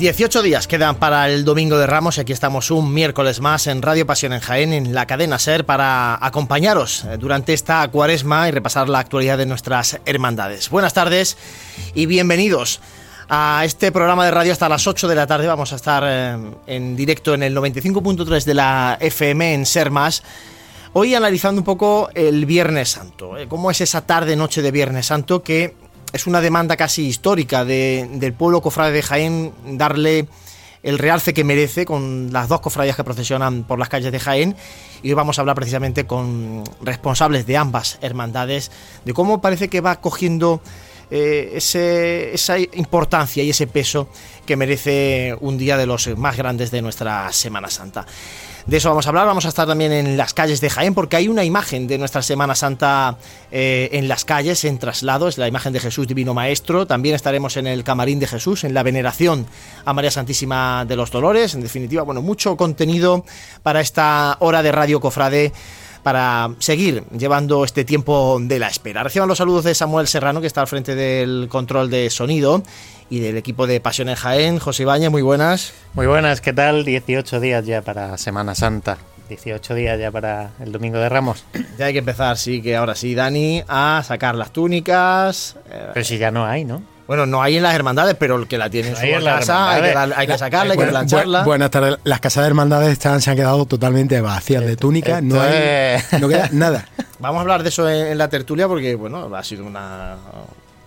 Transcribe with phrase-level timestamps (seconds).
[0.00, 3.82] 18 días quedan para el Domingo de Ramos y aquí estamos un miércoles más en
[3.82, 8.50] Radio Pasión en Jaén, en la cadena SER, para acompañaros eh, durante esta cuaresma y
[8.50, 10.70] repasar la actualidad de nuestras hermandades.
[10.70, 11.36] Buenas tardes
[11.92, 12.80] y bienvenidos
[13.28, 15.46] a este programa de radio hasta las 8 de la tarde.
[15.46, 16.34] Vamos a estar eh,
[16.66, 20.22] en directo en el 95.3 de la FM en Ser Más.
[20.94, 25.42] Hoy analizando un poco el Viernes Santo, eh, cómo es esa tarde-noche de Viernes Santo
[25.42, 25.76] que
[26.12, 30.26] es una demanda casi histórica del pueblo cofrade de Jaén darle
[30.82, 34.56] el realce que merece con las dos cofradías que procesionan por las calles de Jaén.
[35.02, 38.70] Y hoy vamos a hablar precisamente con responsables de ambas hermandades
[39.04, 40.60] de cómo parece que va cogiendo
[41.10, 44.08] eh, esa importancia y ese peso
[44.46, 48.06] que merece un día de los más grandes de nuestra Semana Santa.
[48.66, 49.26] De eso vamos a hablar.
[49.26, 52.22] Vamos a estar también en las calles de Jaén porque hay una imagen de nuestra
[52.22, 53.16] Semana Santa
[53.50, 55.28] eh, en las calles, en traslado.
[55.28, 56.86] Es la imagen de Jesús Divino Maestro.
[56.86, 59.46] También estaremos en el Camarín de Jesús, en la veneración
[59.84, 61.54] a María Santísima de los Dolores.
[61.54, 63.24] En definitiva, bueno, mucho contenido
[63.62, 65.52] para esta hora de Radio Cofrade
[66.02, 69.02] para seguir llevando este tiempo de la espera.
[69.02, 72.62] Reciban los saludos de Samuel Serrano, que está al frente del control de sonido,
[73.10, 74.58] y del equipo de Pasión en Jaén.
[74.58, 75.72] José Ibañez, muy buenas.
[75.94, 76.84] Muy buenas, ¿qué tal?
[76.84, 78.98] 18 días ya para Semana Santa.
[79.28, 81.44] 18 días ya para el Domingo de Ramos.
[81.78, 85.56] Ya hay que empezar, sí, que ahora sí, Dani, a sacar las túnicas.
[85.94, 86.82] Pero si ya no hay, ¿no?
[87.10, 89.82] Bueno, no hay en las hermandades, pero el que la tiene en su casa hay
[90.28, 91.42] que, sacarla, hay que plancharla.
[91.42, 91.96] buenas tardes.
[92.04, 96.48] Las casas de hermandades están, se han quedado totalmente vacías de túnicas, no, no queda
[96.52, 96.86] nada.
[97.18, 100.18] Vamos a hablar de eso en, la tertulia porque, bueno, ha sido una.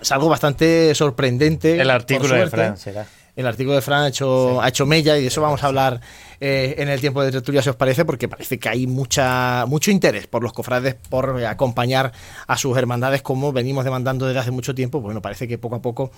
[0.02, 1.82] Es algo bastante sorprendente.
[1.82, 3.06] El artículo de Fran será.
[3.36, 6.00] El artículo de Fran ha hecho, ha hecho mella y de eso vamos a hablar
[6.40, 9.90] eh, en el tiempo de tertulia, si os parece, porque parece que hay mucha, mucho
[9.90, 12.12] interés por los cofrades por acompañar
[12.48, 15.02] a sus hermandades como venimos demandando desde hace mucho tiempo.
[15.02, 16.12] Bueno, parece que poco a poco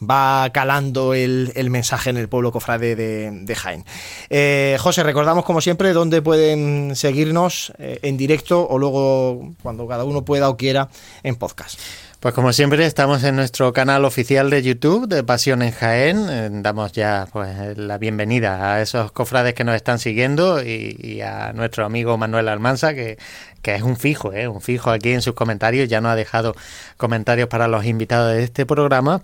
[0.00, 3.84] va calando el, mensaje en el pueblo cofrade de, Jaén.
[4.30, 10.04] Eh, José, recordamos como siempre dónde pueden seguirnos eh, en directo o luego cuando cada
[10.04, 10.88] uno pueda o quiera
[11.22, 11.78] en podcast.
[12.22, 16.28] Pues como siempre estamos en nuestro canal oficial de YouTube de Pasión en Jaén.
[16.30, 21.52] Eh, damos ya pues la bienvenida a esos cofrades que nos están siguiendo y, a
[21.52, 23.18] nuestro amigo Manuel Almanza que,
[23.60, 24.46] que es un fijo, ¿eh?
[24.46, 25.88] un fijo aquí en sus comentarios.
[25.88, 26.54] Ya nos ha dejado
[26.96, 29.20] comentarios para los invitados de este programa.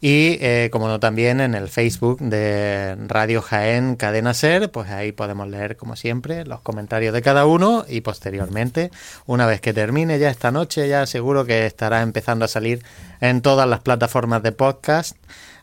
[0.00, 5.12] Y eh, como no también en el Facebook de Radio Jaén Cadena Ser, pues ahí
[5.12, 8.90] podemos leer como siempre los comentarios de cada uno y posteriormente,
[9.26, 12.82] una vez que termine ya esta noche, ya seguro que estará empezando a salir
[13.20, 15.16] en todas las plataformas de podcast.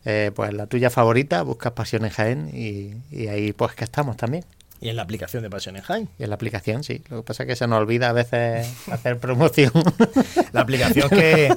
[0.05, 4.17] Eh, pues la tuya favorita, buscas Pasión en Jaén y, y ahí pues que estamos
[4.17, 4.43] también.
[4.83, 6.09] Y en la aplicación de Pasión en Jaén.
[6.19, 7.01] Y en la aplicación, sí.
[7.07, 9.72] Lo que pasa es que se nos olvida a veces hacer promoción.
[10.51, 11.55] la aplicación que...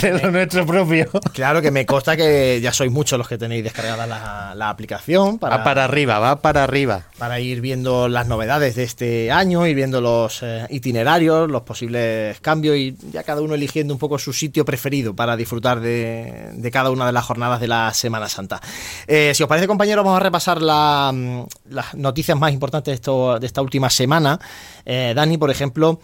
[0.00, 1.08] De lo nuestro propio.
[1.32, 4.06] Claro, que me consta que ya sois muchos los que tenéis descargada
[4.54, 5.38] la, aplicación.
[5.38, 7.02] Para, va para arriba, va para arriba.
[7.18, 12.40] Para ir viendo las novedades de este año, ir viendo los eh, itinerarios, los posibles
[12.40, 16.90] cambios y ya cada uno eligiendo un poco su sitio preferido para disfrutar de, cada
[16.90, 18.60] una de las jornadas de la Semana Santa.
[19.06, 22.94] Eh, si os parece, compañeros, vamos a repasar mm, las noticias más importantes importante de,
[22.94, 24.38] esto, de esta última semana.
[24.84, 25.98] Eh, Dani, por ejemplo,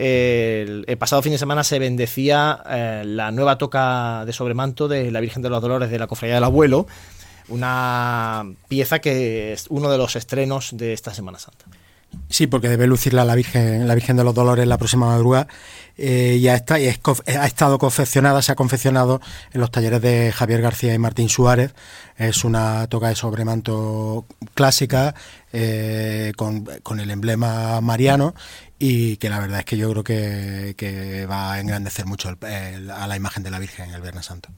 [0.00, 5.20] el, pasado fin de semana se bendecía eh, la nueva toca de sobremanto de la
[5.20, 6.86] Virgen de los Dolores de la Cofradía del Abuelo,
[7.48, 11.66] una pieza que es uno de los estrenos de esta Semana Santa.
[12.28, 15.48] Sí, porque debe lucirla la Virgen, la Virgen de los Dolores la próxima madrugada.
[15.98, 19.20] Eh, ya está, y ha estado confeccionada, se ha confeccionado
[19.52, 21.74] en los talleres de Javier García y Martín Suárez.
[22.16, 24.24] Es una toca de sobremanto
[24.54, 25.14] clásica
[25.52, 28.34] eh, con, el emblema mariano
[28.82, 33.16] y que la verdad es que yo creo que, va a engrandecer mucho a la
[33.16, 34.48] imagen de la Virgen en el Viernes Santo.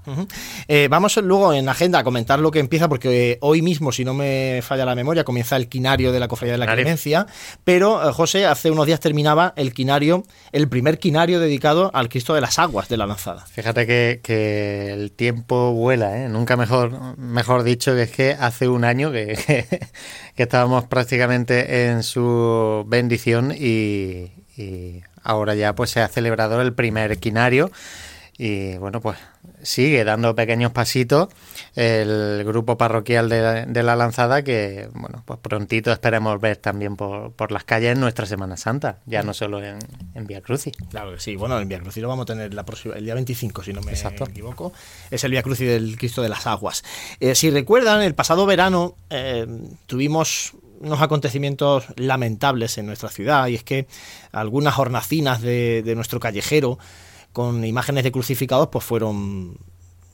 [0.68, 4.14] Eh, vamos luego en agenda a comentar lo que empieza, porque hoy mismo, si no
[4.14, 7.26] me falla la memoria, comienza el quinario de la Cofradía de la Clemencia,
[7.64, 10.22] pero eh, José, hace unos días terminaba el quinario,
[10.52, 13.44] el primer quinario dedicado al Cristo de las Aguas de la Lanzada.
[13.46, 13.86] Fíjate
[14.22, 16.28] que, el tiempo vuela, ¿eh?
[16.28, 19.34] nunca mejor, mejor dicho que es que hace un año que,
[20.36, 24.11] que estábamos prácticamente en su bendición y
[24.56, 27.70] y, ahora ya pues se ha celebrado el primer quinario
[28.38, 29.18] y bueno pues
[29.62, 31.28] sigue dando pequeños pasitos
[31.74, 37.52] el grupo parroquial de, la lanzada que bueno pues prontito esperemos ver también por, por
[37.52, 39.78] las calles en nuestra Semana Santa ya no solo en,
[40.14, 40.72] en Via Crucis.
[40.90, 41.36] Claro que sí.
[41.36, 43.80] Bueno en Via Crucis lo vamos a tener la próxima, el día 25 si no
[43.82, 44.72] me equivoco.
[45.10, 46.84] Es el Via Crucis del Cristo de las Aguas.
[47.20, 49.46] Eh, si recuerdan el pasado verano eh,
[49.86, 53.86] tuvimos unos acontecimientos lamentables en nuestra ciudad y es que
[54.32, 56.78] algunas hornacinas de, nuestro callejero
[57.32, 59.56] con imágenes de crucificados pues fueron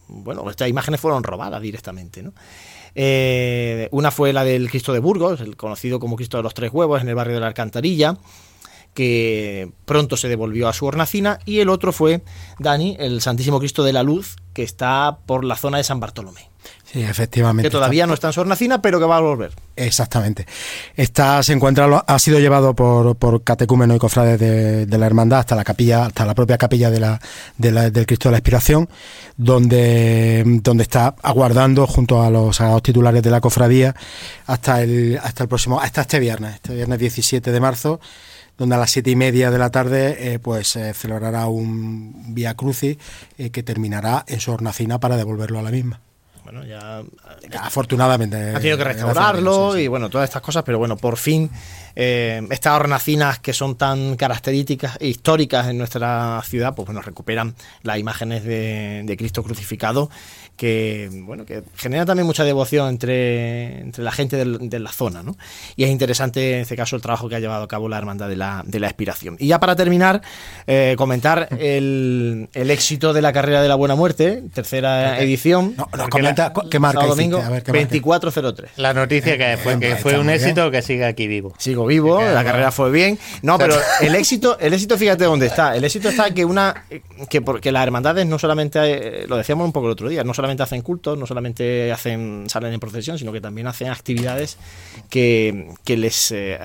[0.08, 2.32] bueno, estas imágenes fueron robadas directamente, ¿no?
[2.94, 6.72] Eh, una fue la del Cristo de Burgos, el conocido como Cristo de los Tres
[6.72, 8.16] Huevos, en el barrio de la Alcantarilla,
[8.94, 12.22] que pronto se devolvió a su hornacina, y el otro fue
[12.58, 16.50] Dani, el Santísimo Cristo de la Luz, que está por la zona de San Bartolomé.
[16.90, 17.68] Sí, efectivamente.
[17.68, 19.52] Que todavía no está en su hornacina, pero que va a volver.
[19.76, 20.46] Exactamente.
[20.96, 25.54] Está, se encuentra, ha sido llevado por, por catecúmenos y cofrades de, la hermandad hasta
[25.54, 27.20] la capilla, hasta la propia capilla de la,
[27.58, 28.88] del Cristo de la Expiración,
[29.36, 33.94] donde, donde está aguardando junto a los sagrados titulares de la cofradía
[34.46, 38.00] hasta el, hasta el próximo, hasta este viernes, este viernes 17 de marzo
[38.56, 42.54] donde a las siete y media de la tarde eh, pues se celebrará un vía
[42.54, 42.96] crucis
[43.36, 46.00] eh, que terminará en su hornacina para devolverlo a la misma
[46.50, 47.02] bueno, ya,
[47.60, 51.50] afortunadamente ha tenido que restaurarlo y bueno, todas estas cosas, pero bueno, por fin
[51.94, 57.54] eh, estas hornacinas que son tan características e históricas en nuestra ciudad, pues bueno, recuperan
[57.82, 60.08] las imágenes de, de Cristo crucificado
[60.58, 65.36] que bueno que genera también mucha devoción entre, entre la gente de la zona ¿no?
[65.76, 68.28] y es interesante en este caso el trabajo que ha llevado a cabo la hermandad
[68.28, 70.20] de la, de la expiración y ya para terminar
[70.66, 75.74] eh, comentar el, el, éxito de la carrera de la buena muerte tercera edición.
[75.76, 80.82] No, comenta qué marca domingo 2403 la noticia que fue que fue un éxito que
[80.82, 81.54] sigue aquí vivo.
[81.58, 83.18] Sigo vivo la carrera fue bien.
[83.42, 85.76] No pero el éxito el éxito fíjate dónde está.
[85.76, 86.84] El éxito está que una
[87.30, 90.34] que porque las hermandades no solamente eh, lo decíamos un poco el otro día no
[90.34, 94.58] solamente hacen cultos, no solamente hacen salen en procesión, sino que también hacen actividades
[95.10, 96.58] que, les, eh,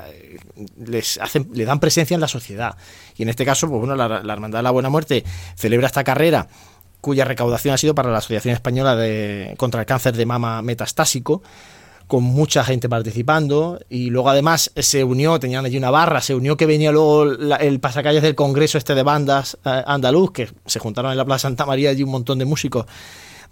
[0.86, 2.76] les, hacen, le dan presencia en la sociedad.
[3.16, 5.24] Y en este caso, pues bueno, la, Hermandad de la Buena Muerte
[5.56, 6.48] celebra esta carrera
[7.02, 11.44] cuya recaudación ha sido para la Asociación Española de, contra el Cáncer de Mama Metastásico,
[12.08, 16.58] con mucha gente participando y luego además se unió, tenían allí una barra, se unió
[16.58, 21.12] que venía luego el pasacalles del Congreso este de bandas eh, andaluz, que se juntaron
[21.12, 22.86] en la Plaza Santa María allí un montón de músicos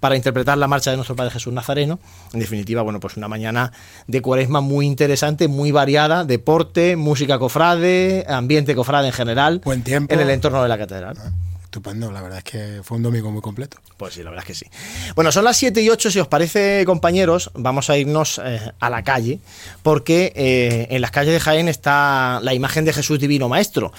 [0.02, 2.00] para interpretar la marcha de nuestro Padre Jesús Nazareno.
[2.34, 3.72] En definitiva, bueno, pues una mañana
[4.08, 9.62] de cuaresma muy interesante, muy variada, deporte, música cofrade, ambiente cofrade en general.
[9.64, 10.14] Buen tiempo.
[10.14, 11.16] En el entorno de la catedral.
[11.20, 11.30] Ah,
[11.64, 13.78] estupendo, la verdad es que fue un domingo muy completo.
[13.96, 14.66] Pues sí, la verdad es que sí.
[15.14, 18.90] Bueno, son las 7 y 8, si os parece, compañeros, vamos a irnos eh, a
[18.90, 19.40] la calle,
[19.84, 23.94] porque eh, en las calles de Jaén está la imagen de Jesús Divino Maestro.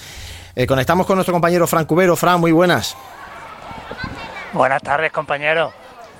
[0.53, 2.17] Eh, conectamos con nuestro compañero Fran Cubero.
[2.17, 2.97] Fran, muy buenas.
[4.51, 5.73] Buenas tardes, compañero.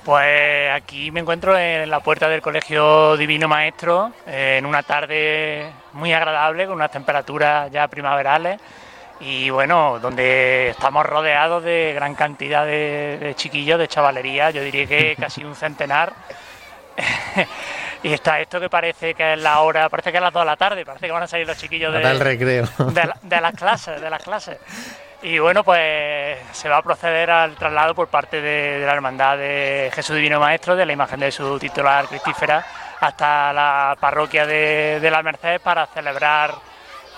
[0.04, 6.12] Pues aquí me encuentro en la puerta del Colegio Divino Maestro, en una tarde muy
[6.12, 8.60] agradable, con unas temperaturas ya primaverales
[9.20, 15.16] y bueno, donde estamos rodeados de gran cantidad de, chiquillos, de chavalería, yo diría que
[15.20, 16.12] casi un centenar.
[18.02, 20.46] y está esto que parece que es la hora, parece que es las 2 de
[20.46, 22.68] la tarde, parece que van a salir los chiquillos de, recreo.
[23.22, 24.58] de las clases, de las clases.
[25.24, 29.90] Y bueno, pues se va a proceder al traslado por parte de, la Hermandad de
[29.94, 32.62] Jesús Divino Maestro, de la imagen de su titular Cristífera,
[33.00, 36.54] hasta la parroquia de, la Merced para celebrar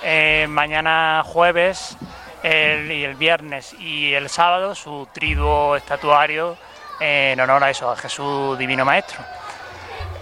[0.05, 1.97] eh, mañana jueves
[2.45, 6.57] y el viernes y el sábado su triduo estatuario
[7.01, 9.19] en honor a eso, a Jesús Divino Maestro.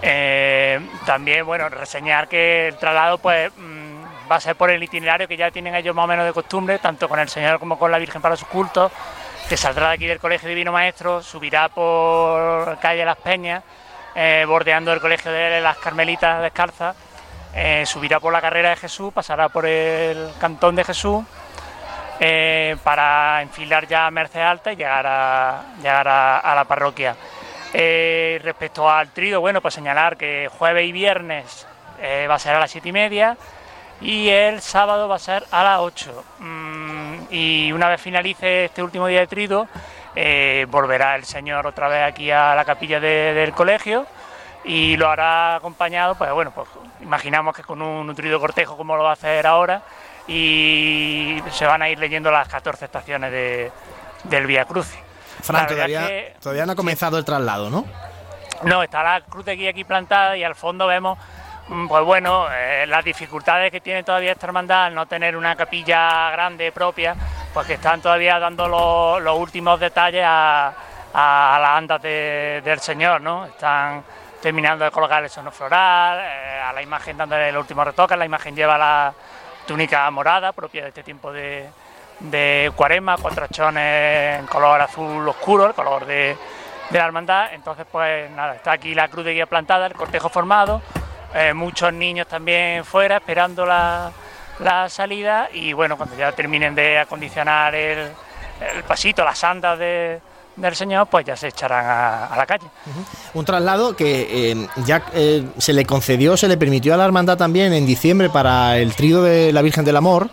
[0.01, 3.84] Eh, también, bueno, reseñar que el traslado, pues mm,
[4.29, 6.79] va a ser por el itinerario que ya tienen ellos más o menos de costumbre,
[6.79, 8.91] tanto con el Señor como con la Virgen para sus cultos,
[9.47, 13.63] que saldrá de aquí del Colegio Divino Maestro, subirá por calle Las Peñas,
[14.15, 16.95] eh, bordeando el Colegio de las Carmelitas Descalzas,
[17.53, 21.23] eh, subirá por la carrera de Jesús, pasará por el Cantón de Jesús,
[22.19, 27.15] eh, para enfilar ya a Merced Alta y llegar a, llegar a, la parroquia.
[27.73, 31.67] respecto al trido, bueno, pues señalar que jueves y viernes
[32.29, 33.37] va a ser a las siete y media,
[34.01, 36.23] y el sábado va a ser a las 8.
[36.39, 39.67] Mm, y una vez finalice este último día de trido,
[40.15, 44.05] eh, volverá el señor otra vez aquí a la capilla del colegio
[44.63, 46.67] y lo hará acompañado, pues bueno, pues
[47.01, 49.81] imaginamos que con un nutrido cortejo como lo va a hacer ahora
[50.27, 53.71] y se van a ir leyendo las 14 estaciones de,
[54.23, 54.99] del Vía Crucis.
[55.41, 57.85] Fran, todavía, todavía no ha comenzado el traslado, ¿no?
[58.63, 61.19] No, está la cruz de aquí, aquí plantada y al fondo vemos
[61.67, 66.71] pues bueno, eh, las dificultades que tiene todavía esta hermandad no tener una capilla grande
[66.71, 67.15] propia,
[67.53, 70.73] pues que están todavía dando los, últimos detalles a,
[71.13, 73.45] las andas del Señor, ¿no?
[73.45, 74.03] Están
[74.41, 78.25] terminando de colocar el sono floral, eh, a la imagen dándole el último retoque, la
[78.25, 79.13] imagen lleva la
[79.65, 81.67] túnica morada propia de este tiempo de,
[82.19, 86.37] de cuaresma, con trachones en color azul oscuro, el color de,
[86.91, 87.53] de la hermandad.
[87.53, 90.81] Entonces, pues nada, está aquí la cruz de guía plantada, el cortejo formado,
[91.35, 94.11] eh, muchos niños también fuera esperando la,
[94.87, 98.11] salida y bueno, cuando ya terminen de acondicionar el,
[98.87, 100.21] pasito, las andas de,
[100.55, 102.67] del Señor, pues ya se echarán a, la calle.
[103.33, 107.37] Un traslado que eh, ya eh, se le concedió, se le permitió a la hermandad
[107.37, 110.29] también en diciembre para el trío de la Virgen del Amor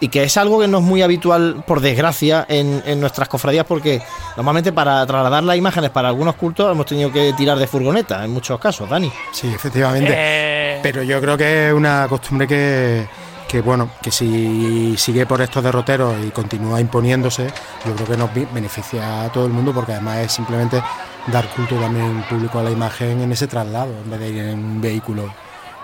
[0.00, 4.00] y que es algo que no es muy habitual, por desgracia, en, nuestras cofradías, porque
[4.38, 8.30] normalmente para trasladar las imágenes para algunos cultos hemos tenido que tirar de furgoneta, en
[8.30, 9.10] muchos casos, Dani.
[9.32, 10.14] Sí, efectivamente.
[10.16, 13.08] Eh, Pero yo creo que es una costumbre que,
[13.48, 17.48] que bueno, que si sigue por estos derroteros y continúa imponiéndose,
[17.84, 20.80] yo creo que nos beneficia a todo el mundo porque además es simplemente
[21.26, 24.58] dar culto también público a la imagen en ese traslado, en vez de ir en
[24.60, 25.34] un vehículo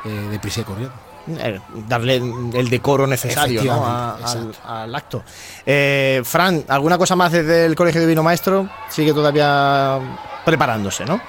[0.05, 0.95] eh, de prisa y corriendo.
[1.27, 3.63] Eh, darle el decoro necesario
[4.65, 5.23] al, acto.
[5.65, 8.69] Eh, Fran, ¿alguna cosa más desde el Colegio Divino Maestro?
[8.89, 9.99] Sigue todavía
[10.45, 11.21] preparándose, ¿no?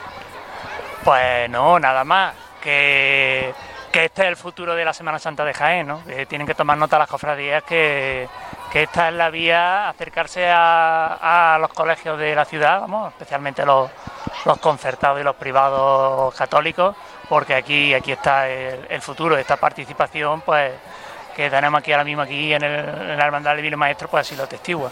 [1.04, 2.34] Pues no, nada más.
[2.62, 3.54] Que
[3.96, 6.02] que este es el futuro de la Semana Santa de Jaén, ¿no?
[6.28, 8.28] tienen que tomar nota las cofradías que,
[8.74, 13.90] esta es la vía, acercarse a, los colegios de la ciudad, vamos, especialmente los,
[14.60, 16.94] concertados y los privados católicos,
[17.28, 20.72] porque aquí, aquí está el, futuro de esta participación, pues
[21.36, 24.36] que tenemos aquí ahora mismo aquí en, el, la Hermandad del Divino Maestro, pues así
[24.36, 24.90] lo testigua.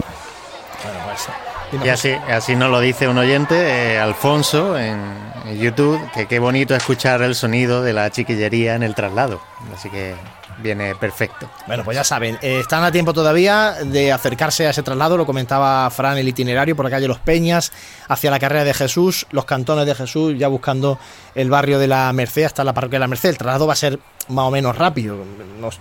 [1.84, 5.24] Y así, así nos lo dice un oyente, eh, Alfonso, en,
[5.60, 9.42] YouTube, que qué bonito escuchar el sonido de la chiquillería en el traslado.
[9.75, 10.16] Así que
[10.63, 11.50] viene perfecto.
[11.67, 15.25] Bueno, pues ya saben, eh, están a tiempo todavía de acercarse a ese traslado, lo
[15.25, 17.72] comentaba Fran, el itinerario por la calle Los Peñas,
[18.08, 20.98] hacia la carrera de Jesús, los cantones de Jesús, ya buscando
[21.36, 23.29] el barrio de la Merced hasta la parroquia de la Merced.
[23.29, 24.00] El traslado va a ser
[24.30, 25.24] más o menos rápido,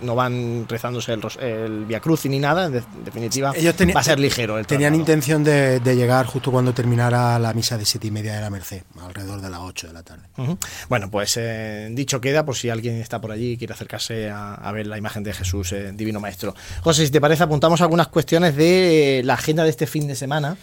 [0.01, 4.19] no, van rezándose el, el Via Cruz ni nada, en definitiva Ellos va a ser
[4.19, 4.57] ligero.
[4.57, 8.41] El tenían intención de, llegar justo cuando terminara la misa de siete y media de
[8.41, 10.23] la Merced, alrededor de las 8 de la tarde.
[10.89, 14.71] Bueno, pues eh, dicho queda, por si alguien está por allí y quiere acercarse a,
[14.73, 16.55] ver la imagen de Jesús, eh, Divino Maestro.
[16.81, 20.57] José, si te parece, apuntamos algunas cuestiones de la agenda de este fin de semana.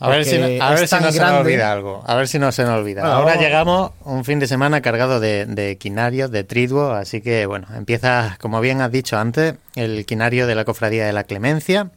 [0.00, 2.02] A ver si, no, se nos olvida algo.
[2.06, 3.02] A ver si no se nos olvida.
[3.02, 7.66] Ahora llegamos un fin de semana cargado de, de quinarios, de triduo, así que bueno,
[7.76, 11.90] empieza, como bien has dicho antes, el quinario de la Cofradía de la Clemencia,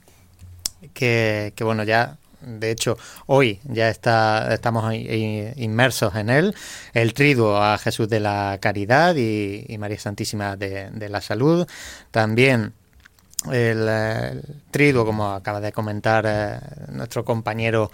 [0.93, 6.55] que, bueno, ya de hecho, hoy ya está, estamos inmersos en él.
[6.93, 11.65] El triduo a Jesús de la Caridad y, María Santísima de, de, la Salud.
[12.12, 12.74] También
[13.51, 16.59] el, triduo, como acaba de comentar eh,
[16.89, 17.91] nuestro compañero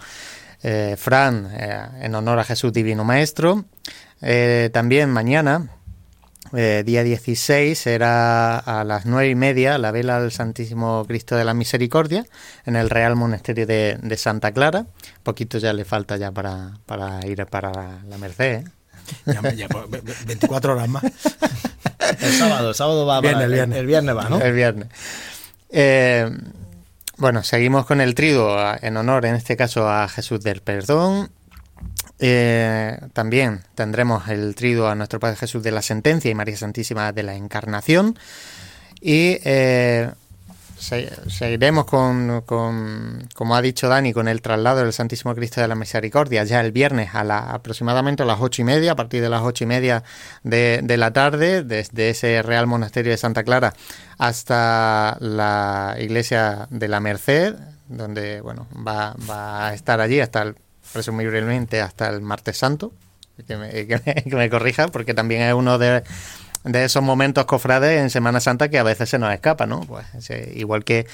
[0.62, 3.64] eh, Fran, eh, en honor a Jesús Divino Maestro.
[4.72, 5.70] también mañana,
[6.52, 11.54] día 16, será a las nueve y media la vela al Santísimo Cristo de la
[11.54, 12.26] Misericordia
[12.66, 14.86] en el Real Monasterio de, Santa Clara.
[15.22, 16.72] Poquito ya le falta ya para,
[17.26, 18.64] ir para la, Merced.
[19.26, 21.04] Ya, 24 horas más.
[22.20, 23.78] El sábado, el sábado va el, viernes.
[23.78, 24.40] el viernes va, ¿no?
[24.40, 24.88] El viernes.
[25.72, 26.30] Eh,
[27.16, 31.30] bueno, seguimos con el trigo en honor, en este caso, a Jesús del Perdón.
[32.18, 37.12] Eh, también tendremos el trigo a nuestro Padre Jesús de la Sentencia y María Santísima
[37.12, 38.18] de la Encarnación.
[39.00, 40.10] Y eh,
[40.80, 42.42] seguiremos con,
[43.34, 46.72] como ha dicho Dani, con el traslado del Santísimo Cristo de la Misericordia ya el
[46.72, 49.66] viernes a la, aproximadamente a las ocho y media, a partir de las ocho y
[49.66, 50.02] media
[50.42, 53.74] de, de la tarde, desde ese Real Monasterio de Santa Clara
[54.18, 57.54] hasta la iglesia de la Merced,
[57.88, 60.56] donde bueno va, va a estar allí hasta el,
[60.92, 62.92] presumiblemente hasta el martes santo,
[63.46, 66.02] que me, que me corrija, porque también es uno de
[66.64, 69.80] de esos momentos cofrades en Semana Santa que a veces se nos escapa, ¿no?
[69.80, 70.06] Pues
[70.54, 71.06] igual que,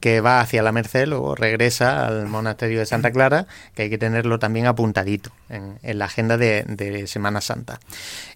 [0.00, 3.98] que va hacia la Merced, luego regresa al monasterio de Santa Clara, que hay que
[3.98, 7.80] tenerlo también apuntadito en, la agenda de, Semana Santa.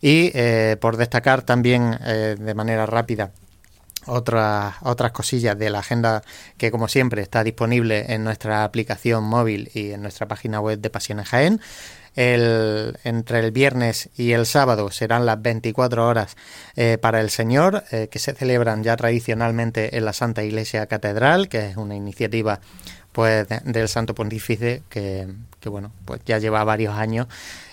[0.03, 3.31] Y eh, por destacar también eh, de manera rápida
[4.09, 6.23] otras, otras cosillas de la agenda
[6.57, 10.91] que como siempre está disponible en nuestra aplicación móvil y en nuestra página web de
[10.91, 11.61] Pasiones Jaén.
[12.15, 16.37] El, entre el viernes y el sábado serán las 24 horas
[16.77, 21.49] eh, para el Señor, eh, que se celebran ya tradicionalmente en la Santa Iglesia Catedral,
[21.49, 22.61] que es una iniciativa
[23.19, 25.27] pues del Santo Pontífice que,
[25.59, 27.27] que, bueno pues ya lleva varios años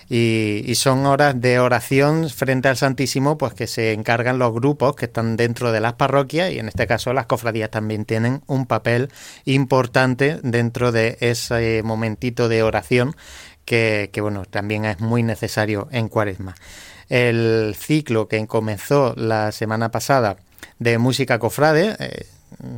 [0.08, 4.96] y, y, son horas de oración frente al Santísimo pues que se encargan los grupos
[4.96, 8.66] que están dentro de las parroquias y en este caso las cofradías también tienen un
[8.66, 9.10] papel
[9.44, 13.14] importante dentro de ese momentito de oración
[13.66, 16.54] que, bueno, también es muy necesario en cuaresma.
[17.08, 20.36] El ciclo que comenzó la semana pasada
[20.78, 22.26] de música cofrade, eh,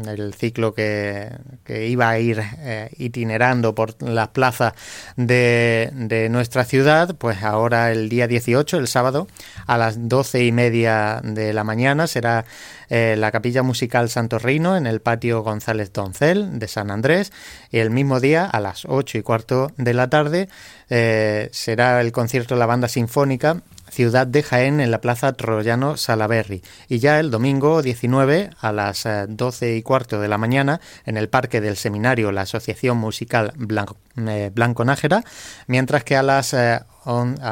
[0.06, 1.30] el ciclo que,
[1.68, 4.72] iba a ir eh, itinerando por las plazas
[5.16, 9.28] de, nuestra ciudad, pues ahora el día 18, el sábado,
[9.66, 12.44] a las doce y media de la mañana será
[12.88, 17.32] eh, la Capilla Musical Santo Reino en el patio González Doncel de San Andrés
[17.70, 20.48] y el mismo día a las ocho y cuarto de la tarde
[20.88, 23.62] eh, será el concierto de la banda sinfónica
[23.98, 26.62] Ciudad de Jaén en la Plaza Troyano Salaberry.
[26.86, 31.16] Y ya el domingo 19 a las 12 eh, y cuarto de la mañana en
[31.16, 35.24] el Parque del Seminario la Asociación Musical Blanco, Blanco Nájera,
[35.66, 36.84] mientras que a las, a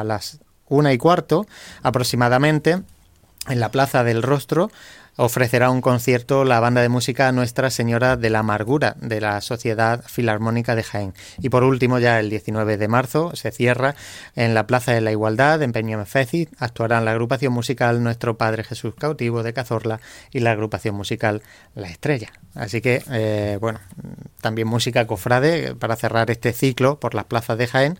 [0.05, 0.39] las
[0.69, 1.45] una y cuarto
[1.83, 2.81] aproximadamente
[3.49, 4.71] en la Plaza del Rostro
[5.17, 10.03] ofrecerá un concierto la banda de música Nuestra Señora de la Amargura de la Sociedad
[10.07, 11.13] Filarmónica de Jaén.
[11.39, 13.95] Y por último, ya el 19 de marzo se cierra
[14.35, 18.93] en la Plaza de la Igualdad, en Peñamefeci, actuarán la agrupación musical Nuestro Padre Jesús
[18.95, 19.99] Cautivo de Cazorla
[20.31, 21.41] y la agrupación musical
[21.73, 22.31] La Estrella.
[22.53, 23.79] Así que, eh, bueno,
[24.41, 27.99] también música cofrade para cerrar este ciclo por las plazas de Jaén.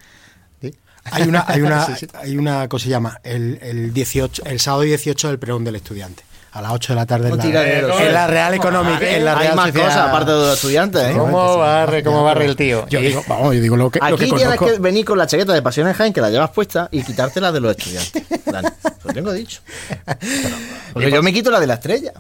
[1.09, 4.83] Hay una, hay una, hay una cosa que se llama el, el, 18, el sábado
[4.83, 9.09] 18 del pregón del estudiante a las 8 de la tarde en la, Real Económica.
[9.09, 11.03] En la Real Hay más cosas aparte de los estudiantes.
[11.03, 11.13] ¿eh?
[11.15, 12.87] ¿Cómo barre, cómo barre el tío?
[12.89, 13.99] Yo digo, vamos, yo digo lo que.
[14.01, 16.29] Aquí lo que tienes que venir con la chaqueta de Pasión en Jaén que la
[16.29, 18.23] llevas puesta y quitártela de los estudiantes.
[18.45, 18.69] Dani,
[19.03, 19.61] lo tengo dicho.
[20.93, 22.13] porque yo me quito la de la estrella.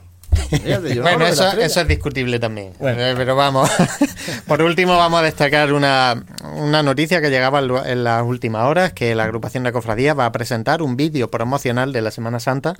[1.01, 2.73] bueno, eso, eso, es discutible también.
[2.79, 3.69] Eh, pero vamos.
[4.45, 6.23] Por último, vamos a destacar una,
[6.55, 10.31] una noticia que llegaba en las últimas horas: que la agrupación de cofradía va a
[10.31, 12.75] presentar un vídeo promocional de la Semana Santa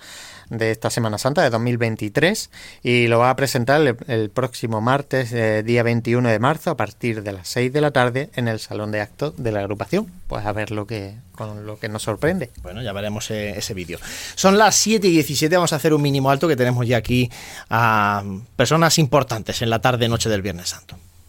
[0.50, 2.50] de esta Semana Santa de 2023
[2.84, 7.24] y lo va a presentar el, próximo martes, eh, día 21 de marzo, a partir
[7.24, 10.12] de las 6 de la tarde en el Salón de Actos de la agrupación.
[10.28, 12.52] Pues a ver lo que, con lo que nos sorprende.
[12.62, 14.00] Bueno, ya veremos eh, ese vídeo.
[14.36, 17.30] Son las 7 y 17, vamos a hacer un mínimo alto que tenemos ya aquí
[17.70, 18.24] a
[18.56, 20.98] personas importantes en la tarde-noche del Viernes Santo.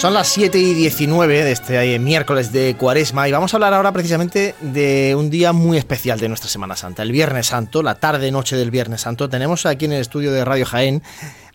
[0.00, 3.92] Son las 7 y 19 de este miércoles de Cuaresma y vamos a hablar ahora
[3.92, 8.56] precisamente de un día muy especial de nuestra Semana Santa, el Viernes Santo, la tarde-noche
[8.56, 9.28] del Viernes Santo.
[9.28, 11.02] Tenemos aquí en el estudio de Radio Jaén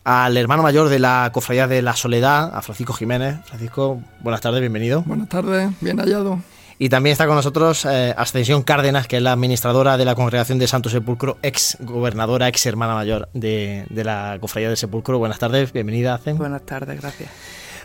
[0.04, 3.34] al hermano mayor de la Cofradía de la Soledad, a Francisco Jiménez.
[3.46, 5.02] Francisco, buenas tardes, bienvenido.
[5.02, 6.38] Buenas tardes, bien hallado.
[6.78, 10.60] Y también está con nosotros eh, Ascensión Cárdenas, que es la administradora de la Congregación
[10.60, 15.18] de Santo Sepulcro, ex gobernadora, ex hermana mayor de, la Cofradía del Sepulcro.
[15.18, 16.38] Buenas tardes, bienvenida, Ascensión.
[16.38, 17.28] Buenas tardes, gracias.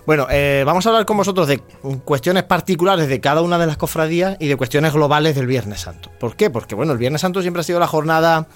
[0.06, 1.60] Bueno, eh, vamos a hablar con vosotros de
[2.04, 6.10] cuestiones particulares de cada una de las cofradías y de cuestiones globales del Viernes Santo.
[6.20, 6.50] ¿Por qué?
[6.50, 8.48] Porque bueno, el Viernes Santo siempre ha sido la jornada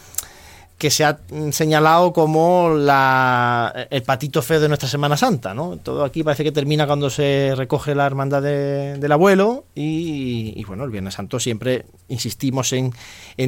[0.85, 1.17] que se ha
[1.49, 5.77] señalado como la, el patito feo de nuestra Semana Santa, ¿no?
[5.77, 10.91] Todo aquí parece que termina cuando se recoge la hermandad del abuelo y, bueno, el
[10.91, 12.93] Viernes Santo siempre insistimos en,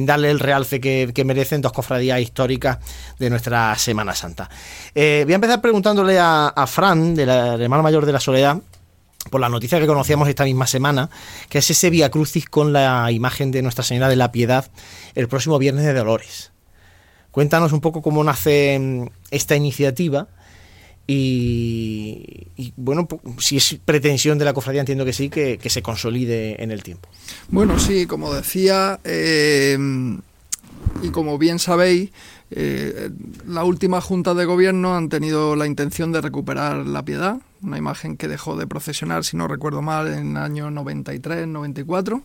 [0.04, 2.78] darle el realce que, merecen dos cofradías históricas
[3.20, 4.50] de nuestra Semana Santa.
[4.92, 8.60] Eh, voy a empezar preguntándole a, Fran, de la hermana mayor de la Soledad,
[9.30, 11.08] por la noticia que conocíamos esta misma semana,
[11.48, 14.68] que es ese Via Crucis con la imagen de Nuestra Señora de la Piedad
[15.14, 16.50] el próximo viernes de Dolores.
[17.38, 20.26] Cuéntanos un poco cómo nace mm, esta iniciativa
[21.06, 23.06] y, bueno,
[23.38, 27.08] si es pretensión de la cofradía, entiendo que sí, que, se consolide en el tiempo.
[27.48, 29.78] Bueno, sí, como decía, eh,
[31.00, 32.10] y como bien sabéis,
[32.50, 33.08] eh,
[33.46, 38.16] la última junta de gobierno han tenido la intención de recuperar la piedad, una imagen
[38.16, 42.20] que dejó de procesionar, si no recuerdo mal, en el año 93, 94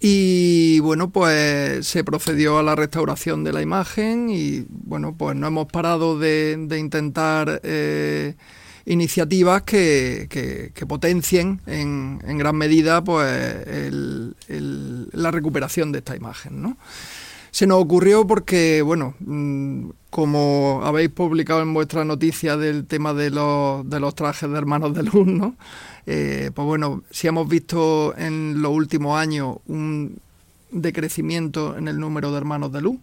[0.00, 5.46] Y bueno, pues se procedió a la restauración de la imagen y bueno, pues no
[5.46, 8.34] hemos parado de, intentar eh,
[8.84, 10.28] iniciativas que,
[10.86, 13.66] potencien en, gran medida pues
[14.48, 16.76] la recuperación de esta imagen, ¿no?
[17.56, 23.30] Se nos ocurrió porque, bueno, mm, como habéis publicado en vuestra noticia del tema de
[23.30, 25.56] los, de los trajes de hermanos de luz, ¿no?
[26.04, 30.18] Eh, pues bueno, si hemos visto en los últimos años un
[30.70, 32.98] decrecimiento en el número de hermanos de luz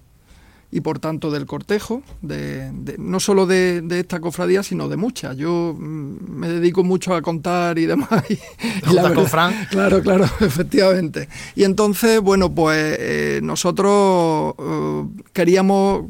[0.74, 5.38] y por tanto del cortejo, de, no solo de, esta cofradía, sino de muchas.
[5.38, 8.10] Yo mm, me dedico mucho a contar y demás.
[8.28, 9.54] Y, con Fran?
[9.70, 11.30] Claro, claro, efectivamente.
[11.56, 16.06] Y entonces, bueno, pues eh, nosotros eh, queríamos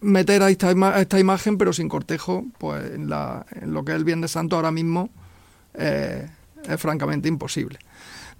[0.00, 3.98] meter a esta, esta, imagen, pero sin cortejo, pues en, la, en lo que es
[3.98, 5.10] el Viernes Santo ahora mismo
[5.74, 6.28] eh,
[6.68, 7.78] es francamente imposible.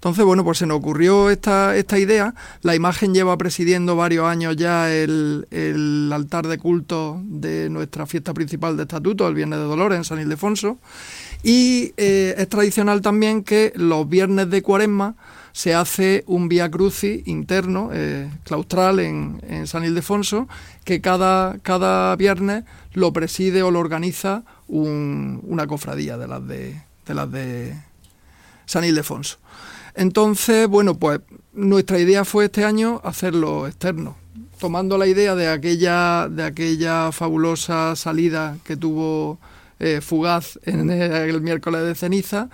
[0.03, 2.35] Entonces, bueno, pues se nos ocurrió esta, esta idea.
[2.61, 5.47] La imagen lleva presidiendo varios años ya el,
[6.13, 10.19] altar de culto de nuestra fiesta principal de estatuto, el Viernes de Dolores en San
[10.19, 10.77] Ildefonso.
[11.41, 15.15] Y eh, es tradicional también que los viernes de cuaresma
[15.53, 20.49] se hace un vía crucis interno, eh, claustral en, San Ildefonso,
[20.83, 27.13] que cada, cada viernes lo preside o lo organiza una cofradía de las de, de
[27.13, 27.73] las de
[28.65, 29.37] San Ildefonso.
[29.95, 31.21] Entonces, bueno, pues
[31.53, 34.15] nuestra idea fue este año hacerlo externo,
[34.59, 39.39] tomando la idea de aquella, de aquella fabulosa salida que tuvo
[39.79, 42.49] eh, Fugaz en el, miércoles de ceniza,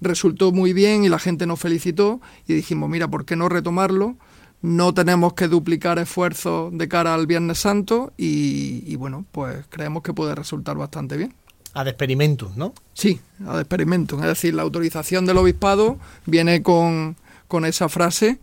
[0.00, 4.16] resultó muy bien y la gente nos felicitó y dijimos, mira, ¿por qué no retomarlo?
[4.62, 10.02] No tenemos que duplicar esfuerzos de cara al Viernes Santo y, y bueno, pues creemos
[10.02, 11.34] que puede resultar bastante bien
[11.74, 12.72] ad experimentum, ¿no?
[12.94, 14.20] Sí, ad experimentum.
[14.20, 17.16] Es decir, la autorización del obispado viene con,
[17.48, 18.38] con esa frase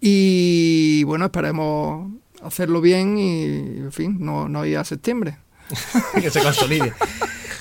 [0.00, 3.44] y bueno, esperemos hacerlo bien y,
[3.78, 5.38] en fin, no, no ir a septiembre.
[6.20, 6.92] que se consolide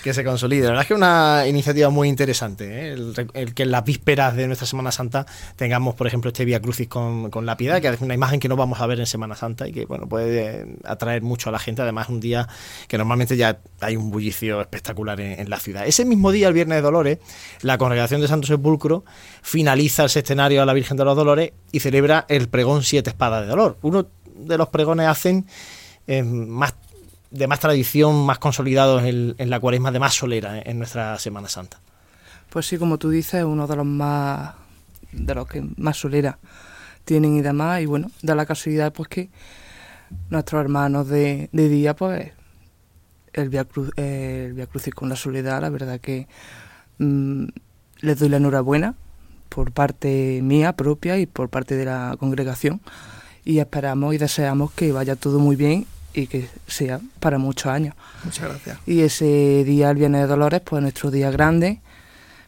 [0.06, 0.66] que se consolide.
[0.66, 2.96] La verdad es que es una iniciativa muy interesante, ¿eh?
[3.34, 6.88] el, que en las vísperas de nuestra Semana Santa tengamos, por ejemplo, este Vía Crucis
[6.88, 9.36] con, con la piedad, que es una imagen que no vamos a ver en Semana
[9.36, 11.82] Santa y que bueno puede atraer mucho a la gente.
[11.82, 12.48] Además, un día
[12.88, 15.88] que normalmente ya hay un bullicio espectacular en, la ciudad.
[15.88, 17.18] Ese mismo día, el Viernes de Dolores,
[17.64, 19.06] la Congregación de Santo Sepulcro
[19.42, 23.42] finaliza el sextenario a la Virgen de los Dolores y celebra el pregón Siete Espadas
[23.42, 23.80] de Dolor.
[23.82, 25.48] Uno de los pregones hacen
[26.06, 26.76] eh, más
[27.36, 31.80] de más tradición, más consolidados en, la cuaresma, de más solera en nuestra Semana Santa.
[32.50, 34.54] Pues sí, como tú dices, uno de los más,
[35.12, 36.40] de los que más solera
[37.04, 39.30] tienen y demás, y bueno, da la casualidad pues que
[40.30, 42.32] nuestros hermanos de, día, pues
[43.34, 46.28] el Via, Cruz, el Via Crucis con la soledad, la verdad que
[47.00, 47.46] mm,
[48.00, 48.96] les doy la enhorabuena
[49.50, 52.82] por parte mía propia y por parte de la congregación
[53.44, 57.94] y esperamos y deseamos que vaya todo muy bien y que sea para muchos años.
[58.24, 58.80] Muchas gracias.
[58.86, 61.82] Y ese día, el Viernes de Dolores, pues nuestro día grande,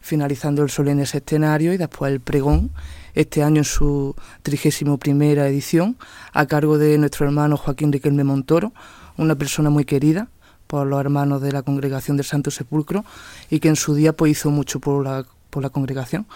[0.00, 2.70] finalizando el solemne escenario y después el pregón,
[3.14, 5.98] este año en su trigésimo primera edición,
[6.32, 8.72] a cargo de nuestro hermano Joaquín Riquelme Montoro,
[9.16, 10.28] una persona muy querida
[10.66, 13.04] por los hermanos de la congregación del Santo Sepulcro
[13.50, 16.26] y que en su día pues hizo mucho por la, por la congregación.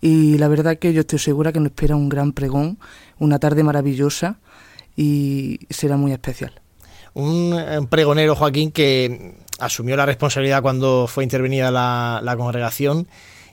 [0.00, 2.78] Y la verdad que yo estoy segura que nos espera un gran pregón,
[3.18, 4.38] una tarde maravillosa
[4.96, 6.60] y será muy especial.
[7.14, 13.08] Un pregonero, Joaquín, que asumió la responsabilidad cuando fue intervenida la, congregación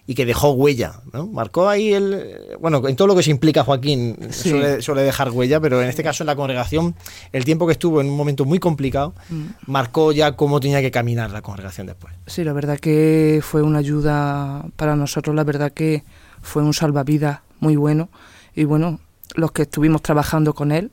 [0.06, 1.28] y que dejó huella, ¿no?
[1.28, 2.58] Marcó ahí el...
[2.60, 6.24] Bueno, en todo lo que se implica Joaquín suele, dejar huella, pero en este caso
[6.24, 6.94] en la congregación,
[7.32, 9.44] el tiempo que estuvo en un momento muy complicado, mm.
[9.68, 12.14] marcó ya cómo tenía que caminar la congregación después.
[12.28, 16.04] Sí, la verdad que fue una ayuda para nosotros, la verdad que
[16.42, 18.10] fue un salvavidas muy bueno
[18.56, 19.00] y bueno,
[19.36, 20.92] los que estuvimos trabajando con él,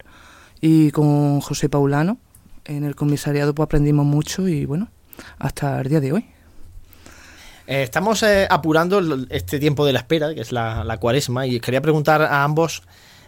[0.60, 2.18] y con José Paulano
[2.64, 4.88] en el comisariado pues aprendimos mucho y bueno,
[5.38, 6.26] hasta el día de hoy.
[7.66, 11.80] Eh, estamos eh, apurando este tiempo de la espera, que es la, cuaresma, y quería
[11.80, 12.82] preguntar a ambos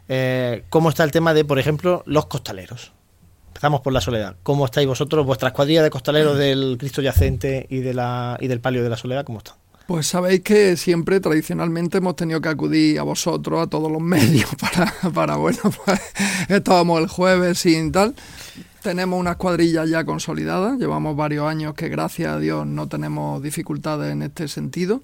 [0.08, 2.92] eh, cómo está el tema de, por ejemplo, los costaleros.
[3.48, 4.36] Empezamos por la soledad.
[4.42, 8.60] ¿Cómo estáis vosotros, vuestra escuadrilla de costaleros del Cristo Yacente y, de la, y del
[8.60, 9.24] Palio de la Soledad?
[9.24, 9.61] ¿Cómo están?
[9.86, 14.50] Pues sabéis que siempre tradicionalmente hemos tenido que acudir a vosotros, a todos los medios,
[14.56, 16.00] para, para bueno, pues
[16.48, 18.14] estábamos el jueves sin tal.
[18.82, 24.12] Tenemos una escuadrilla ya consolidada, llevamos varios años que gracias a Dios no tenemos dificultades
[24.12, 25.02] en este sentido.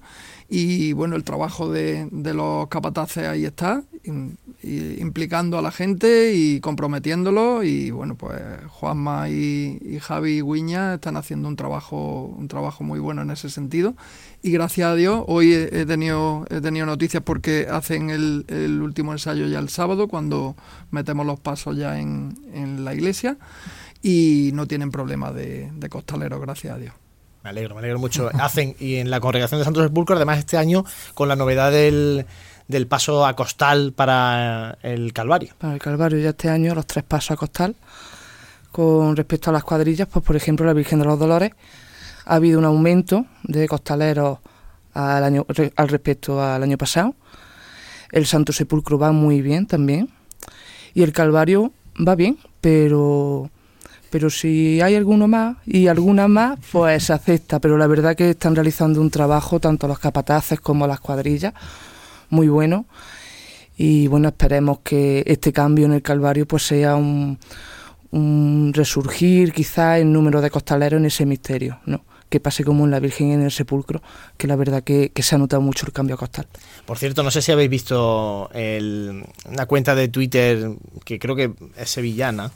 [0.49, 3.83] Y bueno, el trabajo de, los capataces ahí está,
[4.63, 7.63] implicando a la gente y comprometiéndolo.
[7.63, 12.99] Y bueno pues Juanma y, y Javi Guiña están haciendo un trabajo un trabajo muy
[12.99, 13.95] bueno en ese sentido
[14.41, 19.11] y gracias a Dios hoy he, tenido he tenido noticias porque hacen el, el, último
[19.11, 20.55] ensayo ya el sábado cuando
[20.91, 23.37] metemos los pasos ya en, en la iglesia
[24.01, 26.93] y no tienen problema de, de costaleros gracias a Dios
[27.43, 28.29] me alegro, me alegro mucho.
[28.39, 32.25] Hacen, y en la congregación de Santos Sepulcro, además este año, con la novedad del,
[32.67, 35.53] del paso a costal para el Calvario.
[35.57, 37.75] Para el Calvario, ya este año los tres pasos a costal.
[38.71, 41.51] Con respecto a las cuadrillas, pues por ejemplo, la Virgen de los Dolores,
[42.29, 44.37] ha habido un aumento de costaleros
[44.93, 47.15] al, año, al respecto al año pasado.
[48.11, 50.09] El Santo Sepulcro va muy bien también.
[50.93, 51.71] Y el Calvario
[52.07, 53.49] va bien, pero
[54.11, 57.59] pero si hay alguno más y alguna más, pues se acepta.
[57.59, 61.53] Pero la verdad que están realizando un trabajo, tanto los capataces como las cuadrillas,
[62.29, 62.85] muy bueno.
[63.77, 67.37] Y bueno, esperemos que este cambio en el Calvario pues sea un,
[68.73, 72.03] resurgir quizá el número de costaleros en ese misterio, ¿no?
[72.29, 74.01] Que pase como en la Virgen en el Sepulcro,
[74.37, 76.47] que la verdad que, se ha notado mucho el cambio costal.
[76.85, 80.71] Por cierto, no sé si habéis visto una cuenta de Twitter
[81.03, 82.51] que creo que es sevillana,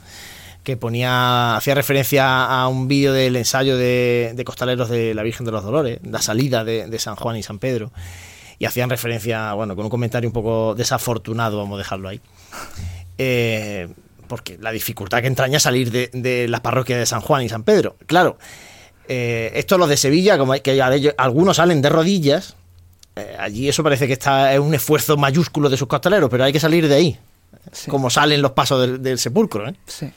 [0.62, 5.52] que ponía, hacía referencia a un vídeo del ensayo de, costaleros de la Virgen de
[5.52, 7.92] los Dolores, la salida de, San Juan y San Pedro,
[8.58, 12.20] y hacían referencia, bueno, con un comentario un poco desafortunado, vamos a dejarlo ahí.
[13.18, 13.88] Eh,
[14.28, 17.62] porque la dificultad que entraña salir de, de las parroquias de San Juan y San
[17.62, 17.96] Pedro.
[18.06, 18.38] Claro,
[19.08, 20.80] eh, esto los de Sevilla, como que
[21.16, 22.56] algunos salen de rodillas,
[23.16, 26.52] eh, allí eso parece que está es un esfuerzo mayúsculo de sus costaleros, pero hay
[26.52, 27.18] que salir de ahí,
[27.88, 29.68] como salen los pasos del, del sepulcro.
[29.68, 29.74] ¿eh?
[29.86, 30.10] Sí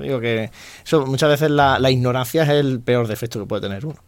[0.00, 0.50] digo que
[0.84, 3.98] eso, muchas veces la, ignorancia es el peor defecto que puede tener uno.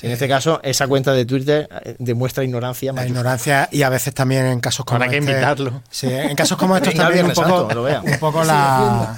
[0.00, 2.92] En este caso, esa cuenta de Twitter eh, demuestra ignorancia.
[2.92, 5.82] La ignorancia y a veces también en casos como Habrá que este, invitarlo.
[5.90, 7.68] Sí, en casos como estos también un poco,
[8.02, 9.16] un poco la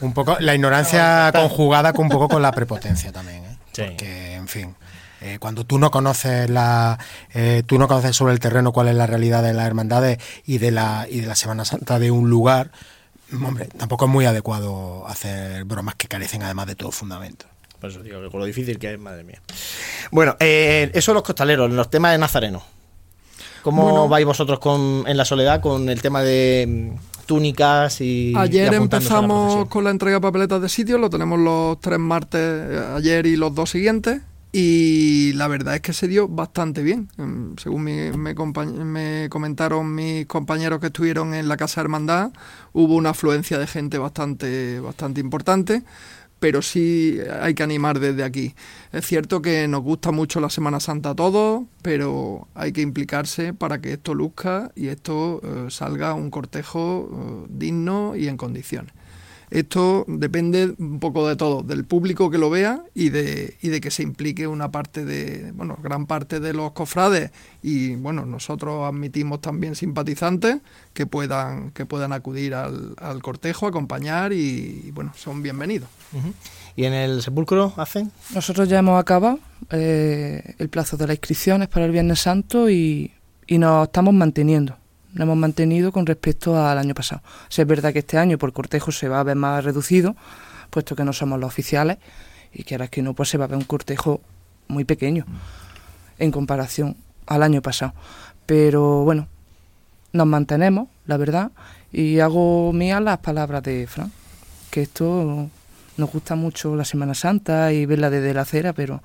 [0.00, 3.56] un poco la ignorancia conjugada con un poco con la prepotencia también, ¿eh?
[3.74, 4.76] Porque, en fin,
[5.20, 6.98] eh, cuando tú no conoces la
[7.66, 10.70] tú no conoces sobre el terreno cuál es la realidad de las hermandades y de
[10.70, 12.70] la y de la Semana Santa de un lugar,
[13.32, 17.46] Hombre, tampoco es muy adecuado hacer bromas que carecen además de todo fundamento.
[17.84, 19.42] Por eso digo que con lo difícil que es, madre mía.
[20.10, 22.62] Bueno, eh, eso los costaleros, los temas de Nazareno.
[23.60, 28.32] ¿Cómo vais vosotros con, en la soledad con el tema de mm, túnicas y...
[28.38, 32.82] Ayer empezamos con la entrega de papeletas de sitio, lo tenemos los tres martes, eh,
[32.96, 37.08] ayer y los dos siguientes y la verdad es que se dio bastante bien.
[37.18, 42.30] Em, según me, me, comentaron mis compañeros que estuvieron en la Casa Hermandad,
[42.72, 45.82] hubo una afluencia de gente bastante, bastante importante,
[46.44, 48.54] pero sí hay que animar desde aquí.
[48.92, 53.54] Es cierto que nos gusta mucho la Semana Santa a todos, pero hay que implicarse
[53.54, 58.92] para que esto luzca y esto eh, salga un cortejo eh, digno y en condiciones.
[59.54, 63.80] Esto depende un poco de todo, del público que lo vea y de, y de
[63.80, 67.30] que se implique una parte de, bueno, gran parte de los cofrades
[67.62, 70.56] y bueno, nosotros admitimos también simpatizantes
[70.92, 75.88] que puedan, que puedan acudir al, cortejo, acompañar y, bueno, son bienvenidos.
[76.74, 78.10] ¿Y en el sepulcro hacen?
[78.34, 79.38] Nosotros ya hemos acabado
[79.70, 83.12] eh, el plazo de las inscripciones para el Viernes Santo y,
[83.46, 84.76] y nos estamos manteniendo
[85.14, 87.22] lo hemos mantenido con respecto al año pasado.
[87.48, 90.16] Si es verdad que este año por cortejo se va a ver más reducido,
[90.70, 91.98] puesto que no somos los oficiales,
[92.52, 94.20] y que ahora que no, pues se va a ver un cortejo
[94.68, 95.24] muy pequeño
[96.18, 96.96] en comparación
[97.26, 97.94] al año pasado.
[98.46, 99.28] Pero bueno,
[100.12, 101.50] nos mantenemos, la verdad,
[101.92, 104.12] y hago mías las palabras de Fran,
[104.70, 105.48] que esto
[105.96, 109.02] nos gusta mucho la Semana Santa y verla desde la acera, pero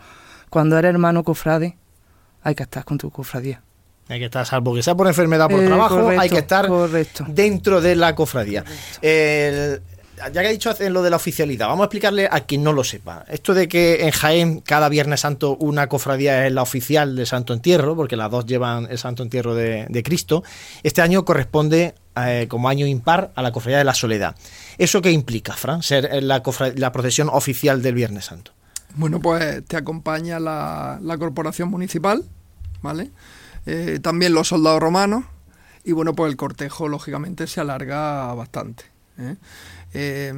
[0.50, 1.78] cuando eres hermano cofrade,
[2.44, 3.62] hay que estar con tu cofradía.
[4.10, 6.68] Hay que estar, salvo que sea por enfermedad o por eh, trabajo, hay que estar
[7.28, 8.64] dentro de la cofradía.
[9.02, 12.74] ya que ha dicho en lo de la oficialidad, vamos a explicarle a quien no
[12.74, 13.24] lo sepa.
[13.30, 17.54] Esto de que en Jaén cada Viernes Santo una cofradía es la oficial del Santo
[17.54, 20.44] Entierro, porque las dos llevan el Santo Entierro de, Cristo,
[20.82, 24.36] este año corresponde eh, como año impar a la cofradía de la Soledad.
[24.80, 26.42] ¿Eso qué implica, Fran, ser la,
[26.76, 28.54] la procesión oficial del Viernes Santo?
[28.96, 32.24] Bueno, pues te acompaña la, la corporación municipal,
[32.82, 33.12] ¿vale?
[33.72, 35.26] Eh, también los soldados romanos,
[35.84, 38.86] y bueno, pues el cortejo lógicamente se alarga bastante.
[39.94, 40.34] ¿eh?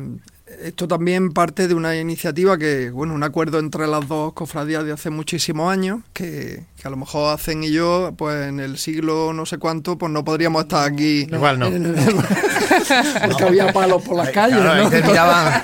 [0.63, 4.91] Esto también parte de una iniciativa que, bueno, un acuerdo entre las dos cofradías de
[4.91, 9.33] hace muchísimos años, que, que a lo mejor hacen y yo, pues en el siglo
[9.33, 11.27] no sé cuánto, pues no podríamos estar aquí.
[11.31, 11.69] Igual no.
[13.27, 14.89] porque había palos por las calles, Claro, ¿no?
[14.89, 15.61] tiraban.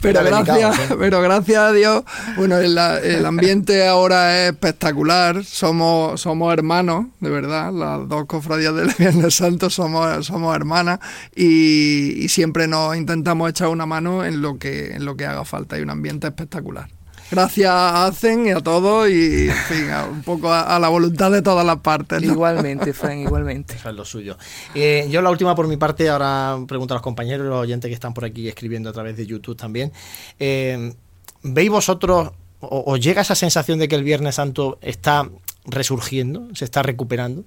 [0.00, 2.02] pero, gracias, pero gracias a Dios,
[2.36, 5.44] bueno, el, el ambiente ahora es espectacular.
[5.44, 7.72] Somos, somos hermanos, de verdad.
[7.72, 10.98] Las dos cofradías del Viernes Santo somos, somos hermanas
[11.34, 15.44] y, y siempre nos intentamos echar una mano en lo que, en lo que haga
[15.44, 15.76] falta.
[15.76, 16.88] Hay un ambiente espectacular.
[17.28, 20.88] Gracias a Hacen y a todos y en fin, a- un poco a, a la
[20.88, 22.22] voluntad de todas las partes.
[22.22, 22.32] ¿no?
[22.32, 23.74] Igualmente, Fran, igualmente.
[23.74, 24.38] Eso es lo suyo.
[24.76, 27.94] Eh, yo la última por mi parte, ahora pregunto a los compañeros, los oyentes que
[27.94, 29.90] están por aquí escribiendo a través de YouTube también.
[30.38, 30.94] Eh,
[31.42, 32.30] ¿Veis vosotros,
[32.60, 35.28] o, os llega esa sensación de que el Viernes Santo está
[35.64, 37.42] resurgiendo, se está recuperando?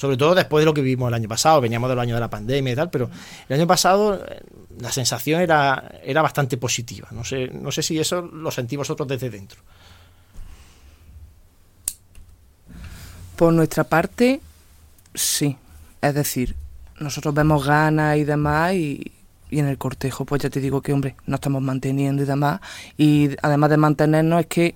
[0.00, 2.30] Sobre todo después de lo que vivimos el año pasado, veníamos del año de la
[2.30, 3.10] pandemia y tal, pero
[3.50, 4.40] el año pasado eh,
[4.78, 7.08] la sensación era, era bastante positiva.
[7.10, 9.60] No sé, no sé si eso lo sentí vosotros desde dentro.
[13.36, 14.40] Por nuestra parte,
[15.12, 15.58] sí.
[16.00, 16.56] Es decir,
[16.98, 19.12] nosotros vemos ganas y demás y,
[19.50, 22.62] y en el cortejo, pues ya te digo que, hombre, nos estamos manteniendo y demás.
[22.96, 24.74] Y además de mantenernos es que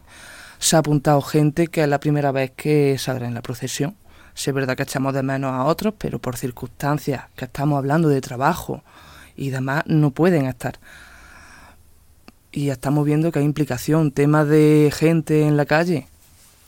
[0.58, 3.96] se ha apuntado gente que es la primera vez que saldrá en la procesión.
[4.34, 8.08] Sí es verdad que echamos de menos a otros, pero por circunstancias que estamos hablando
[8.08, 8.82] de trabajo
[9.36, 10.78] y demás, no pueden estar.
[12.52, 16.08] Y estamos viendo que hay implicación, temas de gente en la calle,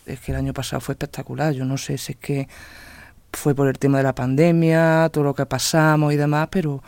[0.07, 1.53] es que el año pasado fue espectacular.
[1.53, 2.49] Yo no sé si es que
[3.33, 6.83] fue por el tema de la pandemia, todo lo que pasamos y demás, pero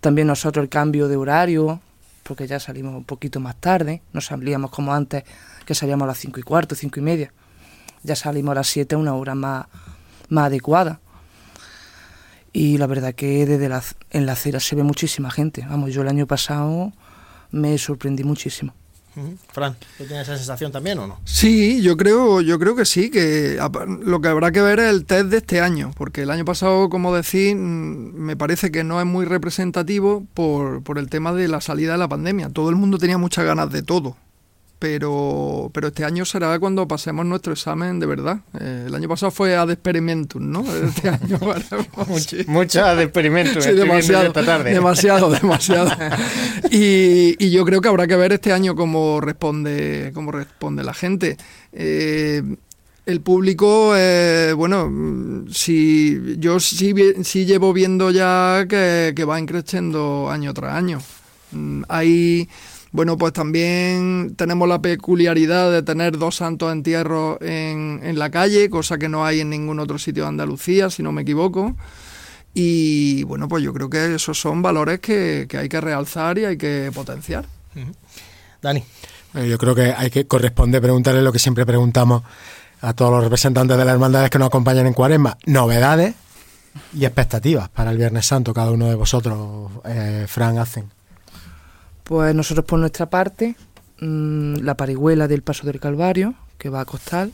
[0.00, 1.80] también nosotros el cambio de horario,
[2.22, 5.24] porque ya salimos un poquito más tarde, no salíamos como antes,
[5.66, 7.32] que salíamos a las cinco y cuarto, cinco y media.
[8.02, 9.66] Ya salimos a las siete, una hora más,
[10.30, 11.00] más adecuada.
[12.52, 15.66] Y la verdad que desde la, en la acera se ve muchísima gente.
[15.68, 16.92] Vamos, yo el año pasado
[17.50, 18.74] me sorprendí muchísimo.
[19.52, 21.18] Fran, ¿tú tienes esa sensación también o no?
[21.24, 23.58] Sí, yo creo, yo creo que sí, que
[24.02, 26.88] lo que habrá que ver es el test de este año, porque el año pasado,
[26.88, 31.48] como decís, mm, me parece que no es muy representativo por, por el tema de
[31.48, 32.50] la salida de la pandemia.
[32.50, 34.16] Todo el mundo tenía muchas ganas de todo,
[34.80, 38.38] pero, pero este año será cuando pasemos nuestro examen de verdad.
[38.58, 40.64] Eh, el año pasado fue ad experimentum, ¿no?
[40.74, 41.38] Este año.
[43.60, 44.72] Sí, estoy viendo yo demasiado, esta tarde.
[44.72, 45.90] demasiado, demasiado.
[46.70, 50.94] Y, y yo creo que habrá que ver este año cómo responde, cómo responde la
[50.94, 51.36] gente.
[51.72, 52.42] Eh,
[53.04, 60.30] el público, eh, bueno, si yo sí, sí llevo viendo ya que, que va increciendo
[60.30, 61.00] año tras año.
[61.52, 62.48] Mm, Hay,
[62.92, 68.68] bueno, pues también tenemos la peculiaridad de tener dos santos entierros en, en la calle,
[68.68, 71.76] cosa que no hay en ningún otro sitio de Andalucía, si no me equivoco.
[72.52, 76.44] Y bueno, pues yo creo que esos son valores que, que hay que realzar y
[76.44, 77.46] hay que potenciar.
[78.60, 78.82] Dani.
[79.32, 82.22] Bueno, yo creo que hay que corresponde preguntarle lo que siempre preguntamos
[82.80, 85.38] a todos los representantes de las hermandades que nos acompañan en Cuaresma.
[85.46, 86.14] Novedades
[86.92, 90.90] y expectativas para el Viernes Santo, cada uno de vosotros, eh, Fran, hacen.
[92.10, 93.54] Pues nosotros por nuestra parte,
[94.00, 97.28] mm, la parihuela del Paso del Calvario, que va a costar.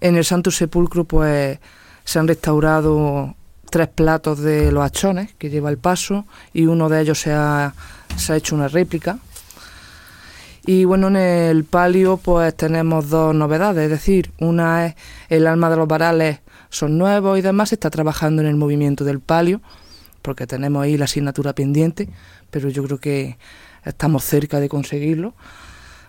[0.00, 1.60] En el Santo Sepulcro, pues
[2.04, 3.36] se han restaurado
[3.70, 7.72] tres platos de los achones que lleva el paso y uno de ellos se ha,
[8.16, 9.20] se ha hecho una réplica.
[10.66, 14.96] Y bueno, en el palio pues tenemos dos novedades, es decir, una es
[15.28, 19.04] el alma de los varales son nuevos y demás, se está trabajando en el movimiento
[19.04, 19.60] del palio,
[20.22, 22.08] porque tenemos ahí la asignatura pendiente,
[22.50, 23.38] pero yo creo que
[23.84, 25.34] estamos cerca de conseguirlo,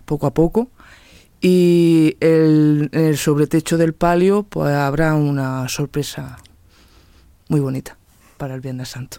[0.06, 0.70] poco a poco.
[1.40, 6.38] Y el, el sobretecho del palio pues habrá una sorpresa
[7.50, 7.98] muy bonita
[8.38, 9.18] para el Viernes Santo.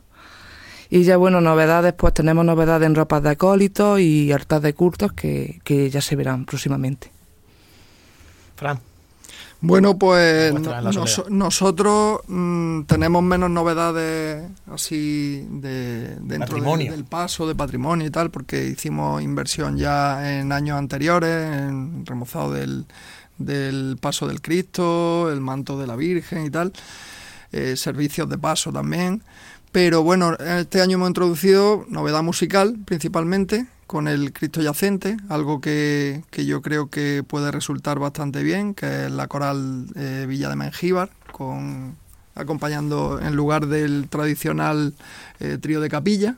[0.88, 5.12] Y ya bueno, novedades, pues tenemos novedades en ropas de acólitos y altar de cultos
[5.14, 7.10] que, que ya se verán próximamente.
[8.56, 8.91] Fran.
[9.64, 10.52] Bueno, pues
[11.00, 16.56] nos- nosotros mm, tenemos menos novedades así de, dentro
[16.88, 22.04] de- del paso de patrimonio y tal, porque hicimos inversión ya en años anteriores, en
[22.04, 22.86] remozado del,
[23.38, 26.72] del paso del Cristo, el manto de la Virgen y tal,
[27.52, 29.22] eh, servicios de paso también.
[29.72, 36.24] Pero bueno, este año hemos introducido novedad musical principalmente con el Cristo yacente, algo que,
[36.30, 40.56] que yo creo que puede resultar bastante bien, que es la coral eh, Villa de
[40.56, 41.96] Mengíbar, con,
[42.34, 44.94] acompañando en lugar del tradicional
[45.40, 46.36] eh, trío de capilla.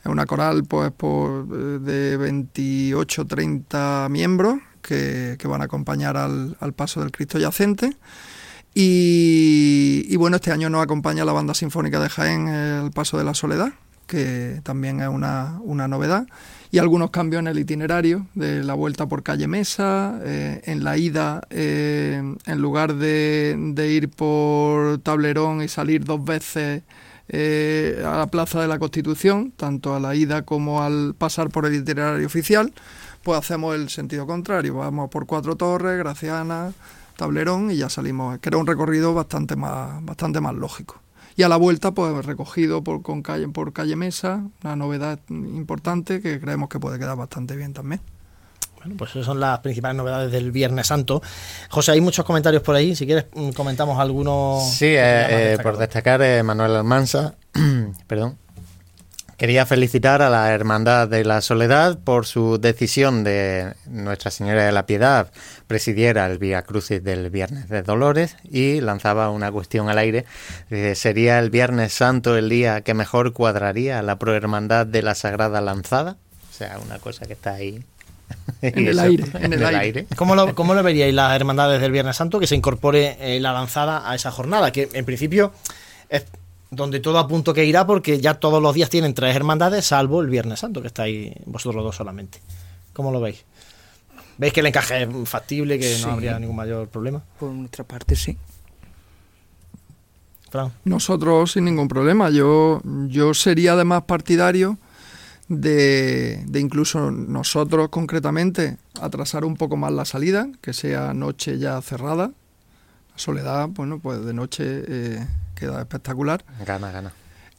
[0.00, 6.72] Es una coral pues eh, de 28-30 miembros que, que van a acompañar al, al
[6.72, 7.94] paso del Cristo yacente.
[8.74, 13.34] Y, bueno, este año nos acompaña la Banda Sinfónica de Jaén, El Paso de la
[13.34, 13.72] Soledad,
[14.06, 16.26] que también es una, una novedad,
[16.70, 20.96] y algunos cambios en el itinerario de la vuelta por calle Mesa, eh, en la
[20.96, 26.82] ida, eh, en lugar de, de, ir por Tablerón y salir dos veces
[27.28, 31.66] eh, a la Plaza de la Constitución, tanto a la ida como al pasar por
[31.66, 32.72] el itinerario oficial,
[33.22, 36.72] pues hacemos el sentido contrario, vamos por Cuatro Torres, Graciana,
[37.22, 41.00] Tablerón y ya salimos, que era un recorrido bastante más, bastante más lógico.
[41.36, 46.20] Y a la vuelta, pues recogido por, con calle, por calle Mesa, una novedad importante
[46.20, 48.00] que creemos que puede quedar bastante bien también.
[48.76, 51.22] Bueno, pues esas son las principales novedades del Viernes Santo.
[51.70, 52.96] José, hay muchos comentarios por ahí.
[52.96, 54.68] Si quieres, mm, comentamos algunos.
[54.72, 57.36] Sí, eh, eh, por destacar, eh, Manuel Almanza,
[58.08, 58.36] perdón,
[59.42, 64.70] Quería felicitar a la Hermandad de la Soledad por su decisión de Nuestra Señora de
[64.70, 65.32] la Piedad
[65.66, 70.26] presidiera el Vía Crucis del Viernes de Dolores y lanzaba una cuestión al aire.
[70.94, 76.18] ¿Sería el Viernes Santo el día que mejor cuadraría la prohermandad de la Sagrada Lanzada?
[76.48, 77.82] O sea, una cosa que está ahí
[78.62, 79.24] en el aire.
[79.40, 80.06] En el aire.
[80.14, 83.52] ¿Cómo, lo, ¿Cómo lo veríais las hermandades del Viernes Santo que se incorpore eh, la
[83.52, 84.70] lanzada a esa jornada?
[84.70, 85.52] Que en principio
[86.08, 86.26] es
[86.72, 90.22] donde todo a punto que irá porque ya todos los días tienen tres hermandades, salvo
[90.22, 92.40] el Viernes Santo, que estáis vosotros dos solamente.
[92.94, 93.44] ¿Cómo lo veis?
[94.38, 97.22] ¿Veis que el encaje es factible, que no habría ningún mayor problema?
[97.38, 98.38] Por nuestra parte, sí.
[100.50, 100.72] Fran.
[100.84, 102.30] Nosotros sin ningún problema.
[102.30, 104.78] Yo, yo sería además partidario
[105.48, 111.80] de, de, incluso nosotros concretamente atrasar un poco más la salida, que sea noche ya
[111.82, 112.30] cerrada.
[113.14, 115.26] Soledad, bueno, pues de noche eh,
[115.66, 116.44] queda espectacular.
[116.66, 117.12] Gana, gana.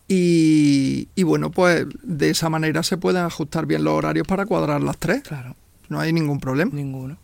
[0.08, 4.82] Y, y, bueno, pues de esa manera se pueden ajustar bien los horarios para cuadrar
[4.82, 5.24] las tres.
[5.24, 5.56] Claro.
[5.90, 6.72] No hay ningún problema.
[6.74, 7.18] Ninguno.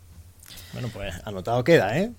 [0.72, 2.10] Bueno, pues anotado queda, ¿eh?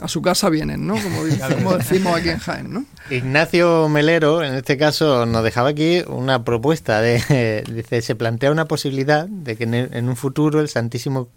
[0.00, 0.94] A su casa vienen, ¿no?
[0.94, 2.84] Como, decimos aquí en Jaén, ¿no?
[3.10, 7.00] Ignacio Melero, en este caso, nos dejaba aquí una propuesta.
[7.00, 11.28] De, dice, se plantea una posibilidad de que en, un futuro el Santísimo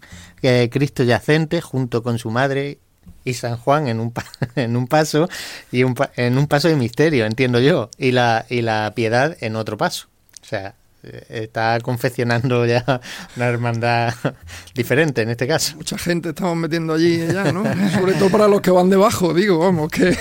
[0.42, 2.78] eh, Cristo yacente, junto con su madre
[3.24, 4.12] y San Juan en un,
[4.56, 5.28] en un paso
[5.70, 9.56] y un, en un paso de misterio, entiendo yo, y la, y la piedad en
[9.56, 10.08] otro paso.
[10.42, 12.84] O sea, eh, está confeccionando ya
[13.36, 14.14] una hermandad
[14.74, 15.76] diferente en este caso.
[15.76, 17.64] Mucha gente estamos metiendo allí ya, ¿no?
[17.92, 20.16] Sobre todo para los que van debajo, digo, vamos, que...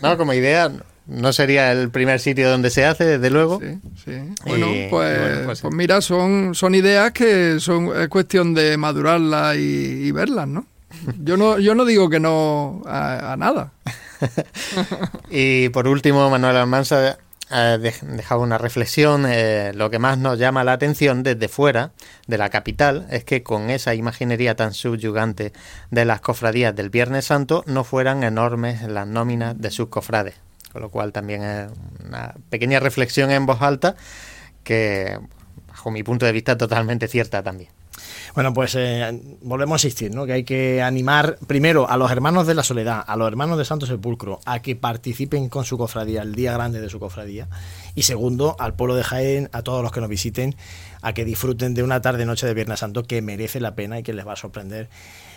[0.00, 0.72] No, como idea,
[1.06, 3.60] no sería el primer sitio donde se hace, desde luego.
[3.60, 4.12] Sí, sí.
[4.46, 10.10] Bueno, pues, pues, pues, mira, son, son ideas que son es cuestión de madurarlas y
[10.12, 10.66] verlas, ¿no?
[11.22, 13.72] Yo no, yo no digo que no a, nada.
[15.30, 17.18] y por último, Manuel Almanza
[17.50, 19.26] ha dejado una reflexión.
[19.28, 21.92] Eh, lo que más nos llama la atención desde fuera
[22.26, 25.52] de la capital es que con esa imaginería tan subyugante
[25.90, 30.34] de las cofradías del Viernes Santo no fueran enormes las nóminas de sus cofrades.
[30.72, 31.70] Con lo cual también es
[32.04, 33.94] una pequeña reflexión en voz alta
[34.64, 35.20] que,
[35.68, 37.70] bajo mi punto de vista, totalmente cierta también.
[38.34, 40.26] Bueno, pues eh, volvemos a insistir, ¿no?
[40.26, 43.64] Que hay que animar primero a los hermanos de la Soledad, a los hermanos de
[43.64, 47.48] Santo Sepulcro, a que participen con su cofradía, el día grande de su cofradía.
[47.94, 50.56] Y segundo, al pueblo de Jaén, a todos los que nos visiten,
[51.02, 54.12] a que disfruten de una tarde-noche de Viernes Santo que merece la pena y que
[54.12, 54.88] les va a sorprender.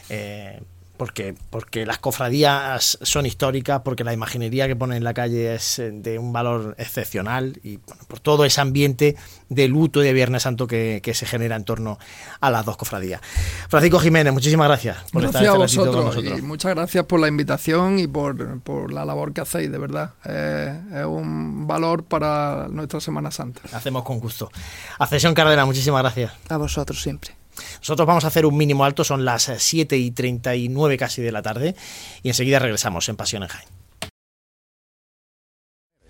[0.09, 0.61] Eh,
[0.97, 5.79] porque, porque las cofradías son históricas, porque la imaginería que ponen en la calle es
[5.79, 9.15] eh, de un valor excepcional y por todo ese ambiente
[9.49, 11.97] de luto y de Viernes Santo que, se genera en torno
[12.41, 13.21] a las dos cofradías.
[13.69, 16.39] Francisco Jiménez, muchísimas gracias por estar este a vosotros, con nosotros.
[16.39, 20.11] Y muchas gracias por la invitación y por, la labor que hacéis, de verdad.
[20.25, 23.61] es un valor para nuestra Semana Santa.
[23.71, 24.51] Hacemos con gusto.
[24.99, 26.33] Accesión Cárdenas, muchísimas gracias.
[26.49, 27.36] A vosotros siempre.
[27.79, 31.41] Nosotros vamos a hacer un mínimo alto, son las 7 y 39 casi de la
[31.41, 31.75] tarde,
[32.23, 33.76] y enseguida regresamos en Pasión en Jaén.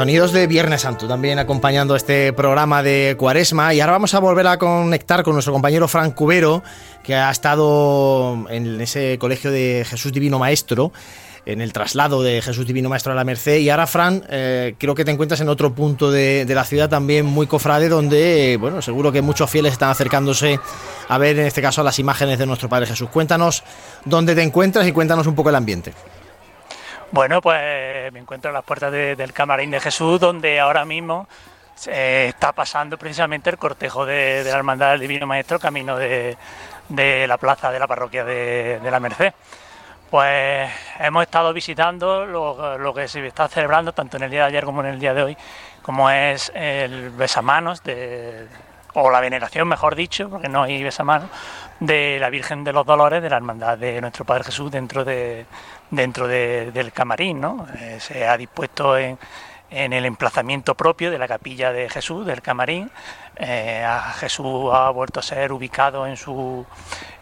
[0.00, 3.74] Sonidos de Viernes Santo, también acompañando este programa de Cuaresma.
[3.74, 6.62] Y ahora vamos a volver a conectar con nuestro compañero Fran Cubero,
[7.02, 10.90] que ha estado en ese colegio de Jesús Divino Maestro,
[11.44, 13.58] en el traslado de Jesús Divino Maestro a la Merced.
[13.58, 17.26] Y ahora, Fran, eh, creo que te encuentras en otro punto de, la ciudad también
[17.26, 20.58] muy cofrade, donde, bueno, seguro que muchos fieles están acercándose
[21.08, 23.10] a ver, en este caso, las imágenes de nuestro Padre Jesús.
[23.10, 23.64] Cuéntanos
[24.06, 25.92] dónde te encuentras y cuéntanos un poco el ambiente.
[27.12, 31.26] Bueno, pues me encuentro en las puertas del Camarín de Jesús, donde ahora mismo
[31.74, 36.36] se está pasando precisamente el cortejo de, la Hermandad del Divino Maestro, camino de,
[36.88, 39.32] la plaza de la parroquia de, la Merced.
[40.08, 44.64] Pues hemos estado visitando lo, que se está celebrando tanto en el día de ayer
[44.64, 45.36] como en el día de hoy,
[45.82, 48.46] como es el besamanos de,
[48.94, 51.28] o la veneración, mejor dicho, porque no hay besamanos,
[51.80, 55.46] de la Virgen de los Dolores de la Hermandad de nuestro Padre Jesús dentro de,
[55.90, 57.66] dentro del camarín, ¿no?
[57.78, 59.18] Eh, se ha dispuesto en,
[59.70, 62.90] el emplazamiento propio de la capilla de Jesús, del camarín.
[63.36, 63.86] Eh,
[64.18, 66.66] Jesús ha vuelto a ser ubicado en su,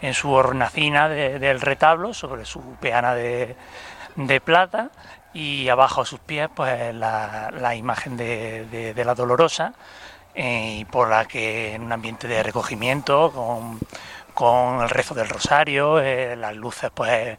[0.01, 3.55] en su hornacina del retablo, sobre su peana de,
[4.43, 4.91] plata,
[5.35, 9.75] y abajo a sus pies pues la, imagen de, la Dolorosa,
[10.35, 13.79] eh, por la que en un ambiente de recogimiento, con,
[14.39, 17.37] con el rezo del rosario, las luces pues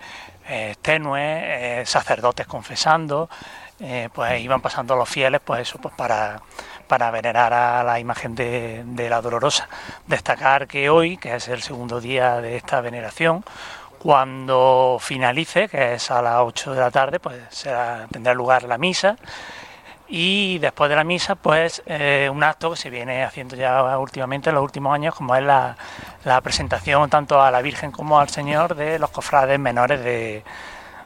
[0.50, 3.30] eh, tenues, eh, sacerdotes confesando,
[3.80, 6.42] eh, pues iban pasando los fieles, pues eso, pues para,
[6.88, 9.70] para venerar a la imagen de, la Dolorosa.
[10.08, 13.46] Destacar que hoy, que es el segundo día de esta veneración,
[13.98, 17.66] cuando finalice, que es a las 8 de la tarde, pues
[18.12, 19.16] tendrá lugar la misa
[20.12, 24.50] y después de la misa, pues eh, un acto que se viene haciendo ya últimamente
[24.50, 25.76] en los últimos años, como es la,
[26.42, 30.44] presentación tanto a la Virgen como al Señor de los cofrades menores de,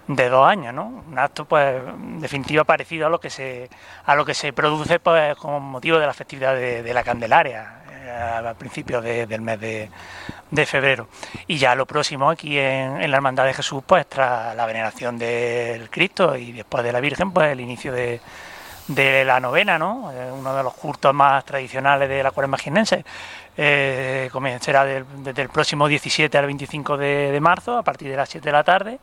[0.08, 1.04] dos años, ¿no?
[1.06, 1.82] Un acto, pues,
[2.20, 3.70] definitivo parecido a lo que se
[4.06, 8.10] a lo que se produce, pues, con motivo de la festividad de, la Candelaria eh,
[8.50, 11.10] a principios del mes de, febrero.
[11.48, 15.18] Y ya lo próximo aquí en, en, la Hermandad de Jesús, pues tras la veneración
[15.18, 18.22] del Cristo y después de la Virgen, pues el inicio de,
[18.88, 20.12] de la novena, ¿no?
[20.12, 23.04] Eh, uno de los cultos más tradicionales de la cuaresma ginense.
[23.56, 28.46] Eh, comenzará desde el próximo 17 al 25 de, marzo, a partir de las 7
[28.46, 29.00] de la tarde,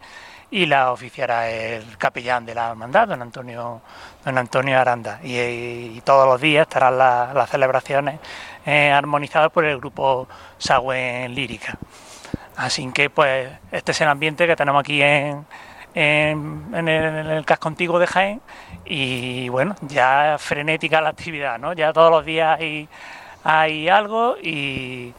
[0.51, 3.81] y la oficiará el capellán de la hermandad, don Antonio,
[4.25, 5.21] don Antonio Aranda.
[5.23, 8.19] Y, todos los días estarán las celebraciones
[8.67, 10.27] eh, armonizadas por el grupo
[10.59, 11.79] Sagüen Lírica.
[12.57, 15.47] Así que, pues, este es el ambiente que tenemos aquí en,
[15.95, 18.41] en, el, en, casco antiguo de Jaén
[18.85, 21.73] y bueno, ya frenética la actividad, ¿no?
[21.73, 22.89] Ya todos los días hay,
[23.45, 25.13] hay algo y,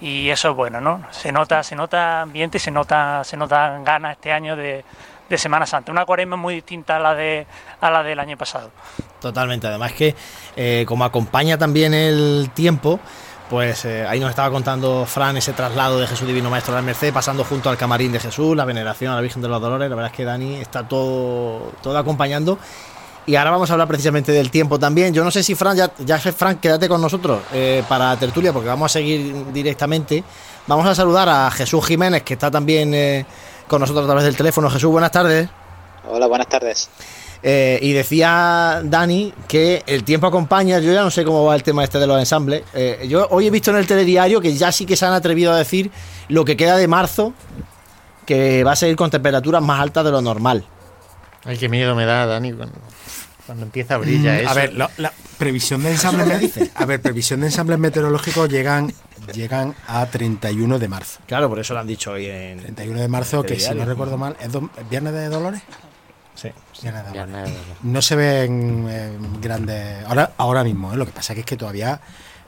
[0.00, 1.02] y eso es bueno, ¿no?
[1.10, 4.84] Se nota, se nota ambiente se nota, se notan ganas este año de,
[5.28, 5.92] de Semana Santa.
[5.92, 7.46] Una cuaresma muy distinta a la de
[7.80, 8.70] a la del año pasado.
[9.20, 9.66] Totalmente.
[9.66, 10.14] Además que
[10.56, 13.00] eh, como acompaña también el tiempo,
[13.48, 16.86] pues eh, ahí nos estaba contando Fran ese traslado de Jesús Divino Maestro de la
[16.86, 19.88] Merced, pasando junto al camarín de Jesús, la veneración a la Virgen de los Dolores.
[19.88, 22.58] La verdad es que Dani está todo, todo acompañando.
[23.26, 25.12] Y ahora vamos a hablar precisamente del tiempo también.
[25.12, 28.68] Yo no sé si Fran, ya, ya Fran, quédate con nosotros eh, para tertulia, porque
[28.68, 30.22] vamos a seguir directamente.
[30.66, 33.26] Vamos a saludar a Jesús Jiménez, que está también eh,
[33.66, 34.70] con nosotros a través del teléfono.
[34.70, 35.48] Jesús, buenas tardes.
[36.08, 36.88] Hola, buenas tardes.
[37.42, 40.78] Eh, y decía Dani que el tiempo acompaña.
[40.80, 42.62] Yo ya no sé cómo va el tema este de los ensambles.
[42.74, 45.52] Eh, yo hoy he visto en el telediario que ya sí que se han atrevido
[45.52, 45.90] a decir
[46.28, 47.34] lo que queda de marzo,
[48.24, 50.64] que va a seguir con temperaturas más altas de lo normal.
[51.44, 52.52] Ay, qué miedo me da, Dani,
[53.46, 54.50] cuando, empieza a brillar eso.
[54.50, 54.90] A ver, la,
[55.38, 56.70] previsión de ensambles me dice.
[56.74, 58.92] A ver, previsión de ensambles meteorológicos llegan
[59.32, 61.20] llegan a 31 de marzo.
[61.26, 64.18] Claro, por eso lo han dicho hoy en 31 de marzo, que si no recuerdo
[64.18, 64.50] mal, ¿es
[64.90, 65.62] viernes de Dolores?
[66.36, 66.50] Sí.
[67.82, 70.04] No se ven eh, grandes.
[70.06, 70.96] Ahora, ahora mismo, ¿eh?
[70.96, 72.00] lo que pasa es que todavía.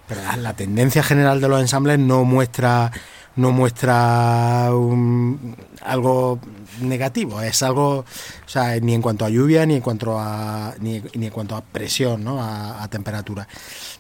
[0.07, 2.91] Pero la, tendencia general de los ensambles no muestra
[3.37, 6.41] no muestra algo
[6.81, 8.05] negativo, es algo, o
[8.49, 12.25] sea, ni en cuanto a lluvia, ni en cuanto a, ni, en cuanto a presión,
[12.25, 12.43] ¿no?
[12.43, 13.47] a, temperatura.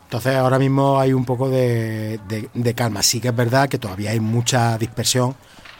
[0.02, 2.18] Entonces ahora mismo hay un poco de,
[2.52, 3.02] de, calma.
[3.02, 5.36] Sí que es verdad que todavía hay mucha dispersión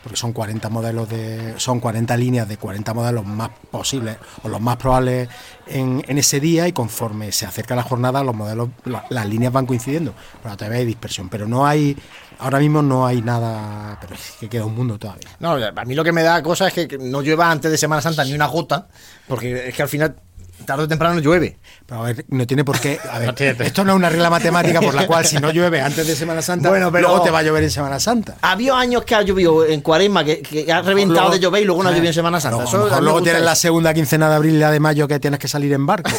[0.08, 4.58] porque son 40 modelos de son 40 líneas de 40 modelos más posibles o los
[4.58, 5.28] más probables
[5.66, 10.14] en, ese día y conforme se acerca la jornada los modelos las líneas van coincidiendo.
[10.42, 11.28] Pero todavía hay dispersión.
[11.28, 11.94] Pero no hay
[12.38, 15.28] ahora mismo no hay nada pero es que queda un mundo todavía.
[15.40, 18.00] No a mí lo que me da cosa es que no llueva antes de Semana
[18.00, 18.88] Santa ni una gota
[19.26, 20.16] porque es que al final
[20.64, 21.58] tarde o temprano llueve.
[21.86, 22.98] Pero a ver, no tiene por qué.
[23.10, 26.06] A ver, esto no es una regla matemática por la cual si no llueve antes
[26.06, 28.36] de Semana Santa, bueno, pero luego te va a llover en Semana Santa.
[28.42, 31.82] Ha habido años que ha llovido en Cuaresma, que, ha reventado de llover y luego
[31.82, 32.64] no ha llovido en Semana Santa.
[33.00, 35.72] Luego, tienes la segunda quincena de abril y la de mayo que tienes que salir
[35.72, 36.10] en barco.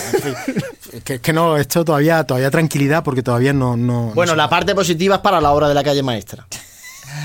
[1.04, 3.78] que, que no, esto todavía, todavía tranquilidad porque todavía no...
[3.78, 6.48] no bueno, no la parte positiva es para la obra de la calle maestra.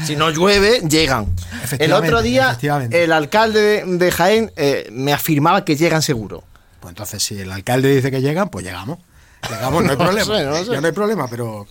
[0.05, 1.35] Si no llueve, llegan.
[1.79, 2.59] El otro día,
[2.91, 6.43] el alcalde de, de Jaén eh, me afirmaba que llegan seguro.
[6.85, 8.99] Pues entonces, si el alcalde dice que llegan, pues llegamos.
[9.49, 10.43] Llegamos, no hay problema.
[10.43, 11.67] no, Ya no hay problema, pero.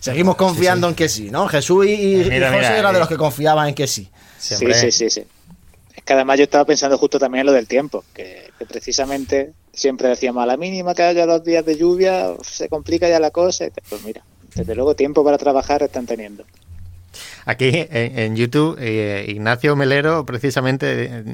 [0.00, 1.46] Seguimos confiando en que sí, ¿no?
[1.46, 4.08] Jesús y, José eran de los que confiaban en que sí.
[4.38, 5.26] Sí, sí, sí, sí.
[5.94, 10.08] Es que además yo estaba pensando justo también en lo del tiempo, que, precisamente siempre
[10.08, 13.66] decíamos a la mínima que haya dos días de lluvia, se complica ya la cosa.
[13.90, 14.22] Pues mira,
[14.54, 16.46] desde luego tiempo para trabajar están teniendo.
[17.44, 21.24] Aquí en, YouTube, eh, Ignacio Melero precisamente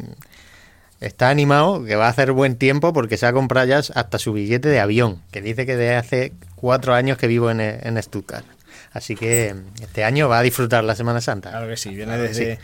[1.03, 4.33] está animado que va a hacer buen tiempo porque se ha comprado ya hasta su
[4.33, 8.47] billete de avión, que dice que desde hace cuatro años que vivo en, en Stuttgart.
[8.93, 11.51] Así que este año va a disfrutar la Semana Santa.
[11.51, 12.59] Claro que sí, viene desde,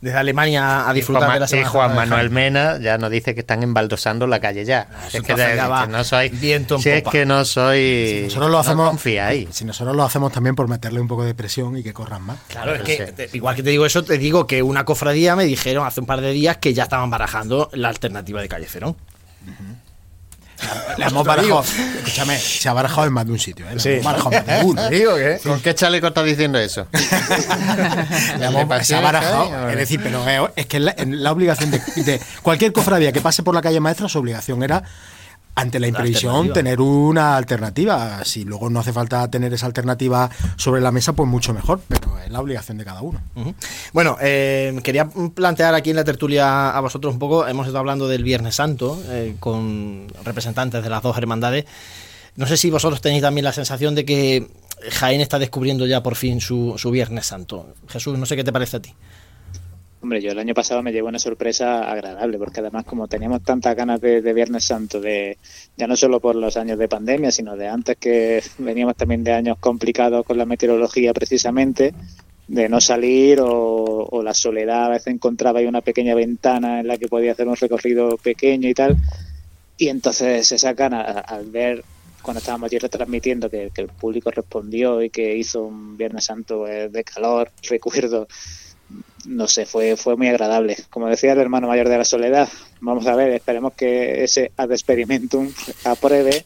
[0.00, 3.62] desde Alemania a disfrutar de la Semana Juan Manuel Mena ya nos dice que están
[3.62, 4.88] embaldosando la calle ya.
[4.92, 9.06] Ah, es que, no soy viento si es que no soy si nosotros lo hacemos
[9.06, 9.48] ahí.
[9.50, 12.38] Si nosotros lo hacemos también por meterle un poco de presión y que corran más.
[12.48, 15.86] Claro, es que igual que te digo eso, te digo que una cofradía me dijeron
[15.86, 18.96] hace un par de días que ya estaban barajando la alternativa de Calle Cerón.
[20.96, 21.62] La hemos barajado.
[21.62, 23.68] Escúchame, se ha barajado en más de un sitio.
[23.68, 23.78] ¿eh?
[23.78, 23.98] Sí.
[24.02, 24.88] Barajado más de uno.
[24.88, 25.38] Digo, ¿qué?
[25.42, 26.86] ¿Con qué chaleco estás diciendo eso?
[28.82, 29.70] se ha barajado.
[29.70, 33.54] Es decir, pero es que la, la obligación de, de, cualquier cofradía que pase por
[33.54, 34.82] la calle maestra, su obligación era
[35.56, 38.22] ante la imprevisión tener una alternativa.
[38.24, 42.18] Si luego no hace falta tener esa alternativa sobre la mesa, pues mucho mejor, pero
[42.18, 43.20] es la obligación de cada uno.
[43.92, 48.06] Bueno, eh, quería plantear aquí en la tertulia a vosotros un poco, hemos estado hablando
[48.06, 51.64] del Viernes Santo eh, con representantes de las dos hermandades.
[52.36, 54.46] No sé si vosotros tenéis también la sensación de que
[54.90, 57.74] Jaén está descubriendo ya por fin su, su Viernes Santo.
[57.88, 58.94] Jesús, no sé qué te parece a ti.
[60.06, 63.74] Hombre, yo el año pasado me llevo una sorpresa agradable, porque además como teníamos tantas
[63.74, 65.36] ganas de, Viernes Santo, de
[65.76, 69.32] ya no solo por los años de pandemia, sino de antes que veníamos también de
[69.32, 71.92] años complicados con la meteorología precisamente,
[72.46, 76.98] de no salir o, la soledad, a veces encontraba ahí una pequeña ventana en la
[76.98, 78.96] que podía hacer un recorrido pequeño y tal,
[79.76, 81.82] y entonces esa gana al ver
[82.22, 86.68] cuando estábamos allí retransmitiendo que, que el público respondió y que hizo un Viernes Santo
[86.68, 88.28] eh, de calor, recuerdo
[89.26, 90.76] no sé, fue, fue muy agradable.
[90.90, 92.48] Como decía el hermano mayor de la soledad,
[92.80, 95.52] vamos a ver, esperemos que ese ad experimentum
[95.84, 96.44] apruebe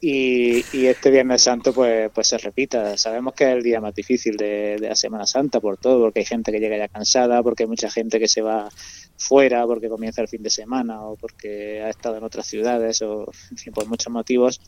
[0.00, 2.96] y, este Viernes Santo pues, pues se repita.
[2.96, 6.20] Sabemos que es el día más difícil de, de, la Semana Santa por todo, porque
[6.20, 8.68] hay gente que llega ya cansada, porque hay mucha gente que se va
[9.16, 13.30] fuera, porque comienza el fin de semana o porque ha estado en otras ciudades o
[13.50, 14.60] en fin, por muchos motivos.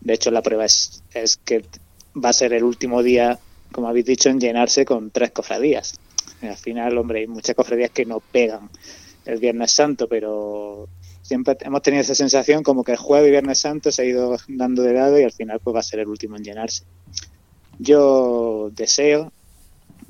[0.00, 1.64] De hecho, la prueba es, es que
[2.22, 3.38] va a ser el último día,
[3.72, 5.98] como habéis dicho, en llenarse con tres cofradías
[6.48, 8.68] al final, hombre, hay muchas cofradías que no pegan
[9.24, 10.88] el Viernes Santo, pero
[11.22, 14.36] siempre hemos tenido esa sensación como que el jueves y Viernes Santo se ha ido
[14.48, 16.84] dando de lado y al final pues va a ser el último en llenarse.
[17.78, 19.32] Yo deseo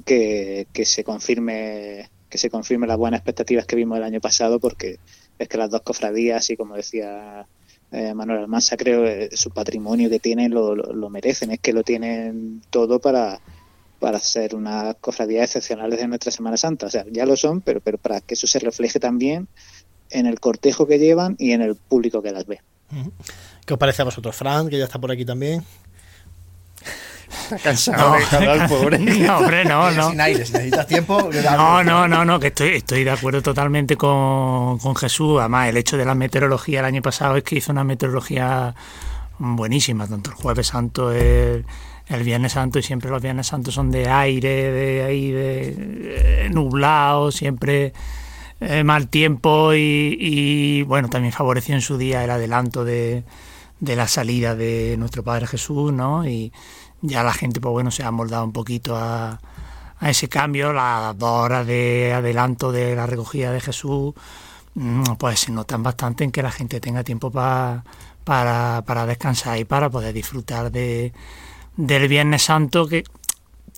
[0.04, 4.98] que, se confirme que se confirme las buenas expectativas que vimos el año pasado porque
[5.38, 7.46] es que las dos cofradías y como decía
[7.92, 11.82] eh, Manuel Almanza creo que su patrimonio que tienen lo, lo merecen es que lo
[11.82, 13.38] tienen todo para
[14.02, 16.86] para ser una cofradía excepcionales de nuestra Semana Santa.
[16.86, 19.46] O sea, ya lo son, pero, pero para que eso se refleje también
[20.10, 22.60] en el cortejo que llevan y en el público que las ve.
[23.64, 25.64] ¿Qué os parece a vosotros, Fran, que ya está por aquí también?
[27.44, 28.68] Está cansado no.
[28.68, 28.98] pobre.
[28.98, 30.10] No, hombre, no, no.
[30.10, 31.30] Sin aire, si necesitas tiempo.
[31.32, 35.38] No, no, no, no, que estoy, estoy de acuerdo totalmente con, con Jesús.
[35.38, 38.74] Además, el hecho de la meteorología el año pasado es que hizo una meteorología
[39.38, 41.64] buenísima, tanto el Jueves Santo, el
[42.12, 47.32] el Viernes Santo y siempre los Viernes Santos son de aire, de ahí, de, nublado,
[47.32, 47.92] siempre
[48.60, 53.24] eh, mal tiempo y, bueno, también favoreció en su día el adelanto de,
[53.80, 56.26] de, la salida de nuestro Padre Jesús, ¿no?
[56.26, 56.52] Y
[57.00, 59.40] ya la gente, pues bueno, se ha moldado un poquito a,
[60.02, 64.14] a ese cambio, las dos horas de adelanto de la recogida de Jesús,
[64.74, 67.84] mm, pues se notan bastante en que la gente tenga tiempo para,
[68.24, 71.12] para descansar y para poder disfrutar de
[71.76, 73.04] del Viernes Santo que,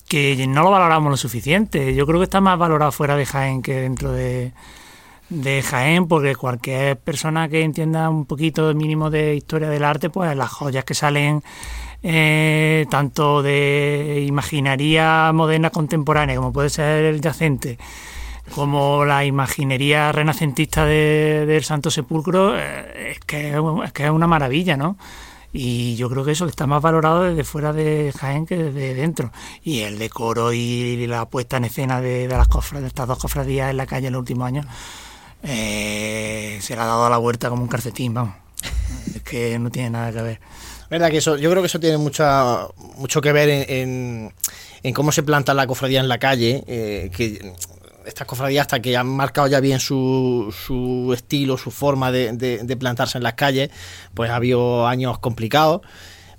[0.08, 1.94] que no lo valoramos lo suficiente.
[1.94, 4.52] Yo creo que está más valorado fuera de Jaén que dentro de,
[5.30, 10.36] de Jaén, porque cualquier persona que entienda un poquito mínimo de historia del arte, pues
[10.36, 11.42] las joyas que salen
[12.02, 17.78] eh, tanto de imaginería moderna contemporánea, como puede ser el yacente,
[18.54, 24.76] como la imaginería renacentista de, del Santo Sepulcro, eh, que, es que es una maravilla,
[24.76, 24.98] ¿no?
[25.56, 29.30] Y yo creo que eso está más valorado desde fuera de Jaén que desde dentro.
[29.62, 33.70] Y el decoro y la puesta en escena de, las cofras, de estas dos cofradías
[33.70, 34.66] en la calle en los últimos años,
[35.44, 38.34] eh, se le ha dado a la vuelta como un calcetín, vamos.
[39.14, 40.40] Es que no tiene nada que ver.
[40.90, 44.34] Verdad que eso, yo creo que eso tiene mucha, mucho que ver en,
[44.82, 47.54] en, cómo se planta la cofradía en la calle, eh, que
[48.06, 52.76] estas cofradías hasta que han marcado ya bien su, su estilo, su forma de, de,
[52.76, 53.70] plantarse en las calles,
[54.14, 55.82] pues ha habido años complicados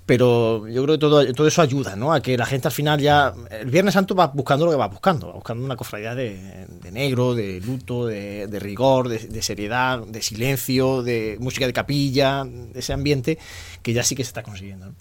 [0.06, 2.12] pero yo creo que todo, todo eso ayuda, ¿no?
[2.12, 4.86] A que la gente al final ya, el Viernes Santo va buscando lo que va
[4.86, 11.02] buscando, va buscando una cofradía de, negro, de luto, de, rigor, de, seriedad, de silencio,
[11.02, 13.36] de música de capilla, de ese ambiente
[13.82, 14.94] que ya sí que se está consiguiendo.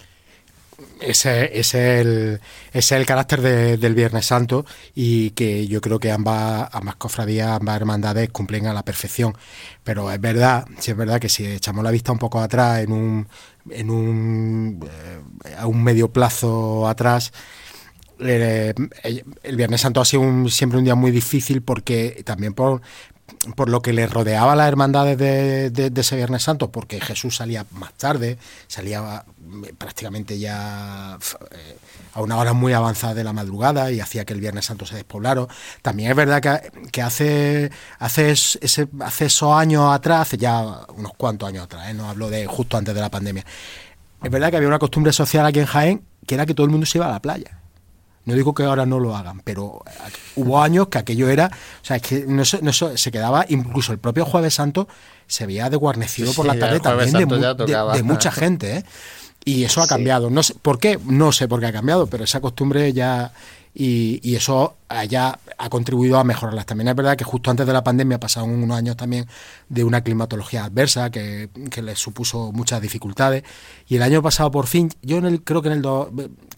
[0.99, 2.41] Ese, es el,
[2.73, 7.77] es el carácter del Viernes Santo y que yo creo que ambas, ambas cofradías, ambas
[7.77, 9.37] hermandades cumplen a la perfección.
[9.83, 12.91] Pero es verdad, sí es verdad que si echamos la vista un poco atrás en
[12.91, 13.27] un,
[13.69, 14.79] en un,
[15.45, 17.31] eh, a un medio plazo atrás,
[18.19, 18.73] eh,
[19.43, 22.81] el, Viernes Santo ha sido siempre un día muy difícil porque también por,
[23.55, 27.65] por lo que le rodeaba a las hermandades de, ese Viernes Santo, porque Jesús salía
[27.71, 29.23] más tarde, salía
[29.65, 31.17] eh, prácticamente ya
[31.51, 31.77] eh,
[32.13, 34.95] a una hora muy avanzada de la madrugada y hacía que el Viernes Santo se
[34.95, 35.47] despoblara.
[35.81, 36.41] También es verdad
[36.91, 41.93] que, hace, hace, ese, hace esos años atrás, hace ya unos cuantos años atrás, ¿eh?
[41.93, 43.45] no hablo de justo antes de la pandemia,
[44.23, 46.71] es verdad que había una costumbre social aquí en Jaén que era que todo el
[46.71, 47.59] mundo se iba a la playa.
[48.25, 49.83] No digo que ahora no lo hagan, pero
[50.35, 54.25] hubo años que aquello era, o sea, es que no, se quedaba, incluso el propio
[54.25, 54.87] Jueves Santo
[55.27, 58.85] se veía desguarnecido por la tarde también de, mucha gente, ¿eh?
[59.47, 60.31] Y eso ha cambiado.
[60.31, 60.99] No sé, ¿Por qué?
[61.05, 63.31] No sé por qué ha cambiado, pero esa costumbre ya
[63.75, 64.77] y, eso
[65.09, 66.65] ya ha contribuido a mejorarlas.
[66.65, 69.27] También es verdad que justo antes de la pandemia pasaron unos años también
[69.67, 73.43] de una climatología adversa que, que les supuso muchas dificultades
[73.87, 75.81] y el año pasado por fin, yo en el, creo que en el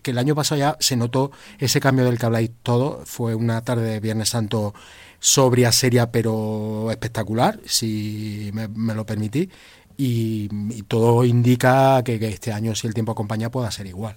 [0.07, 3.61] que el año pasado ya se notó ese cambio del que habláis todo, fue una
[3.61, 4.73] tarde de Viernes Santo
[5.19, 9.49] sobria, seria, pero espectacular, si me, lo permití,
[9.97, 10.47] y,
[10.83, 14.15] todo indica que, que este año, si el tiempo acompaña, pueda ser igual.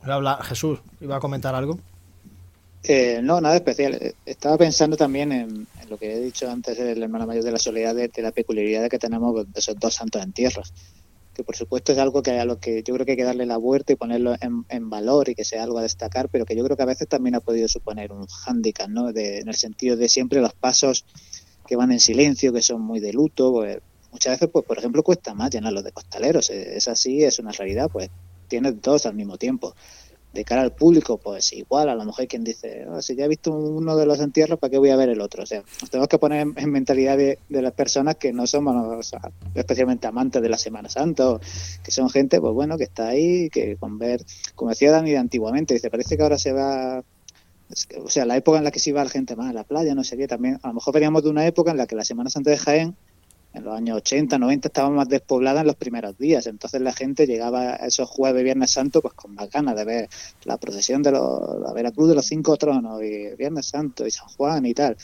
[0.00, 1.78] Habla Jesús, ¿iba a comentar algo?
[2.82, 3.98] Eh, no, nada especial.
[4.00, 7.58] Eh, estaba pensando también en, lo que he dicho antes el hermano mayor de la
[7.58, 10.62] soledad, de, la peculiaridad que tenemos de esos dos santos en tierra.
[11.40, 13.46] Que por supuesto es algo que a lo que yo creo que hay que darle
[13.46, 16.62] la vuelta y ponerlo en, valor y que sea algo a destacar, pero que yo
[16.62, 19.10] creo que a veces también ha podido suponer un hándicap, ¿no?
[19.14, 21.06] De, en el sentido de siempre los pasos
[21.66, 23.78] que van en silencio, que son muy de luto, pues,
[24.12, 26.50] muchas veces, pues por ejemplo, cuesta más llenarlos de costaleros.
[26.50, 28.10] Es así, es una realidad, pues
[28.48, 29.74] tienes dos al mismo tiempo.
[30.32, 33.24] De cara al público, pues igual, a lo mejor hay quien dice, oh, si ya
[33.24, 35.42] he visto uno de los entierros, ¿para qué voy a ver el otro?
[35.42, 39.12] O sea, nos tenemos que poner en mentalidad de, las personas que no somos
[39.54, 41.40] especialmente amantes de la Semana Santa,
[41.82, 44.24] que son gente, pues bueno, que está ahí, que con ver,
[44.54, 47.02] como decía Dani de antiguamente, dice, parece que ahora se va
[48.02, 49.94] o sea, la época en la que se iba la gente más a la playa,
[49.94, 52.04] no sé qué, también, a lo mejor veníamos de una época en la que la
[52.04, 52.96] Semana Santa de Jaén
[53.52, 57.26] en los años 80, 90 estaba más despoblada en los primeros días, entonces la gente
[57.26, 60.08] llegaba a esos jueves, Viernes Santo, pues con más ganas de ver
[60.44, 64.28] la procesión de los, la Veracruz de los Cinco Tronos y Viernes Santo y San
[64.28, 64.96] Juan y tal.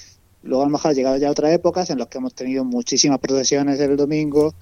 [0.42, 3.18] Luego a lo mejor ha llegado ya otras épocas en las que hemos tenido muchísimas
[3.18, 4.54] procesiones el domingo,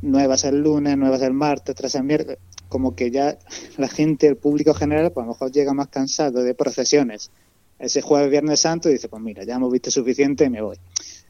[0.00, 3.38] nuevas el lunes, nuevas el martes, tras el miércoles, como que ya
[3.76, 7.30] la gente, el público general, pues a lo mejor llega más cansado de procesiones
[7.78, 10.78] ese jueves, Viernes Santo y dice, pues mira, ya hemos visto suficiente y me voy.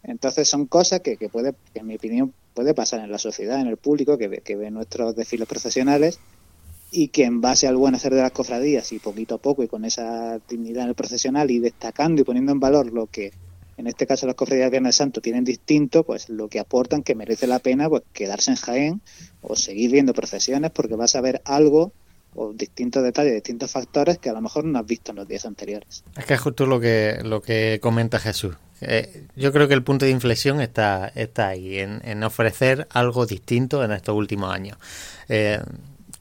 [0.02, 3.66] Entonces son cosas que, que puede, en mi opinión, puede pasar en la sociedad, en
[3.66, 6.18] el público, que ve, que ve nuestros desfiles profesionales
[6.90, 9.68] y que en base al buen hacer de las cofradías y poquito a poco y
[9.68, 13.32] con esa dignidad en el profesional y destacando y poniendo en valor lo que
[13.76, 17.14] en este caso las cofradías de Viernes Santo tienen distinto, pues lo que aportan que
[17.14, 19.02] merece la pena pues quedarse en Jaén
[19.42, 21.92] o seguir viendo procesiones porque vas a ver algo
[22.34, 25.46] o distintos detalles, distintos factores que a lo mejor no has visto en los días
[25.46, 26.04] anteriores.
[26.16, 28.56] Es que es justo lo que, lo que comenta Jesús.
[28.80, 33.82] Eh, yo creo que el punto de inflexión está, está ahí, en, ofrecer algo distinto
[33.82, 34.76] en estos últimos años.
[35.28, 35.60] Eh,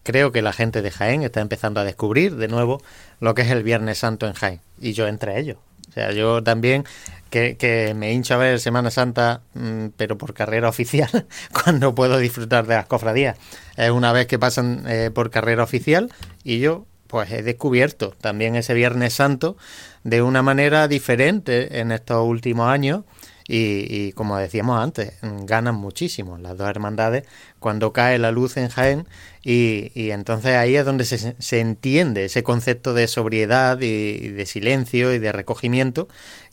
[0.03, 2.82] creo que la gente de Jaén está empezando a descubrir de nuevo
[3.20, 5.58] lo que es el Viernes Santo en Jaén, y yo entre ellos.
[5.89, 6.86] O sea, yo también
[7.29, 12.65] que, me hincho a ver Semana Santa, mm, pero por carrera oficial, cuando puedo disfrutar
[12.65, 13.38] de las cofradías.
[13.75, 16.11] Es una vez que pasan eh, por carrera oficial
[16.43, 19.57] y yo pues he descubierto también ese Viernes Santo
[20.03, 23.03] de una manera diferente en estos últimos años
[23.47, 27.25] y, como decíamos antes, ganan muchísimo las dos hermandades
[27.59, 29.07] cuando cae la luz en Jaén
[29.43, 35.13] y, entonces ahí es donde se, se, entiende ese concepto de sobriedad y, de silencio
[35.13, 36.07] y de recogimiento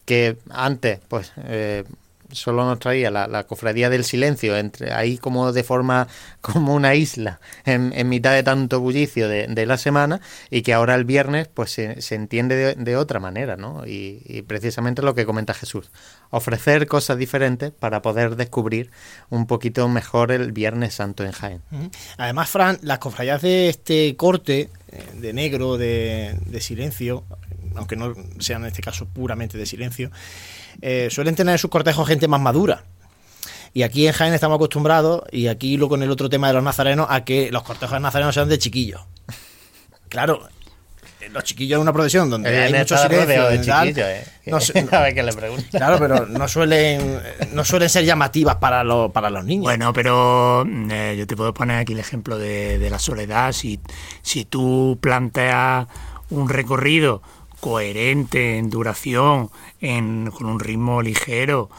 [0.04, 1.84] que antes pues eh,
[2.32, 6.08] solo nos traía la, cofradía del silencio, entre ahí como de forma,
[6.40, 10.20] como una isla, en, mitad de tanto bullicio de, la semana,
[10.50, 13.86] y que ahora el viernes pues se, entiende de, otra manera, ¿no?
[13.86, 15.90] Y, precisamente lo que comenta Jesús,
[16.30, 18.90] ofrecer cosas diferentes para poder descubrir
[19.30, 21.62] un poquito mejor el Viernes Santo en Jaén.
[22.16, 27.24] Además, Fran, las cofradías de este corte, eh, de negro, de, de silencio,
[27.76, 30.10] aunque no sean en este caso puramente de silencio,
[30.80, 32.84] eh, suelen tener en sus cortejos gente más madura.
[33.74, 36.62] Y aquí en Jaén estamos acostumbrados, y aquí lo con el otro tema de los
[36.62, 39.00] nazarenos, a que los cortejos de nazarenos sean de chiquillos.
[40.08, 40.46] Claro,
[41.30, 44.24] los chiquillos en una procesión donde hay mucho silencio de chiquillos, eh.
[44.46, 44.56] no,
[44.98, 45.64] a ver qué le pregunto.
[45.70, 47.20] Claro, pero no suelen
[47.52, 49.64] no suelen ser llamativas para los para los niños.
[49.64, 53.52] Bueno, pero eh, yo te puedo poner aquí el ejemplo de, de la soledad.
[53.52, 53.80] Si,
[54.22, 55.86] si tú planteas
[56.30, 57.22] un recorrido
[57.62, 59.48] coherente en duración,
[59.80, 61.70] en, con un ritmo ligero,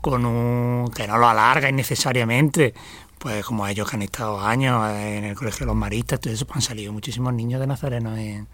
[0.00, 2.72] con un que no lo alarga innecesariamente,
[3.18, 6.46] pues como ellos que han estado años en el Colegio de los Maristas, todo eso,
[6.46, 8.48] pues han salido muchísimos niños de Nazareno en,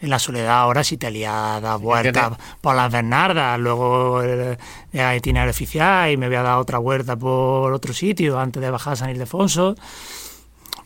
[0.00, 0.58] en la soledad.
[0.58, 4.58] Ahora si te lias a vueltas por las Bernardas, luego el
[5.16, 8.94] itinerario oficial y me voy a dar otra vuelta por otro sitio antes de bajar
[8.94, 9.76] a San Ildefonso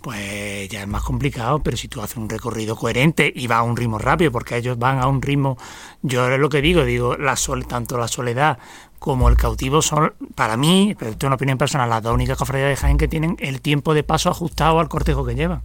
[0.00, 3.62] pues ya es más complicado, pero si tú haces un recorrido coherente y va a
[3.62, 5.58] un ritmo rápido, porque ellos van a un ritmo,
[6.02, 8.58] yo es lo que digo, digo, la sol, tanto la soledad
[8.98, 12.38] como el cautivo son, para mí, pero esto es una opinión personal, las dos únicas
[12.38, 15.62] cofradías de Jaén que tienen el tiempo de paso ajustado al cortejo que llevan.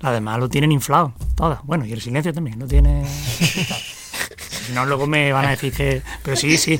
[0.00, 1.60] Además lo tienen inflado, todas.
[1.64, 3.06] Bueno, y el silencio también, lo tiene...
[4.74, 6.02] no, luego me van a decir que...
[6.22, 6.78] Pero sí, sí.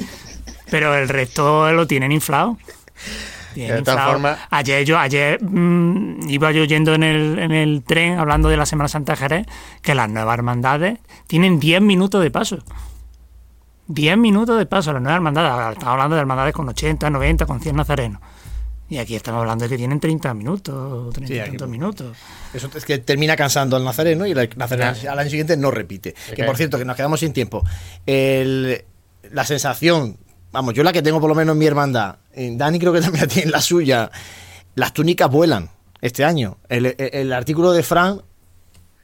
[0.70, 2.58] Pero el resto lo tienen inflado
[3.54, 4.38] de todas formas...
[4.50, 8.66] Ayer yo, ayer mm, iba yo yendo en el, en el tren hablando de la
[8.66, 9.46] Semana Santa de Jerez,
[9.82, 12.58] que las nuevas hermandades tienen 10 minutos de paso.
[13.88, 15.72] 10 minutos de paso las nuevas hermandades.
[15.72, 18.20] Estamos hablando de hermandades con 80, 90, con 100 nazarenos.
[18.88, 22.16] Y aquí estamos hablando de que tienen 30 minutos, 30 minutos.
[22.52, 26.14] Eso es que termina cansando al nazareno y el nazareno al año siguiente no repite.
[26.34, 27.64] Que por cierto, que nos quedamos sin tiempo.
[28.04, 28.84] El,
[29.30, 30.18] la sensación
[30.54, 33.28] vamos, yo la que tengo por lo menos en mi hermandad, Dani creo que también
[33.28, 34.10] tiene la suya,
[34.76, 35.68] las túnicas vuelan
[36.00, 36.58] este año.
[36.68, 38.22] El, artículo de Fran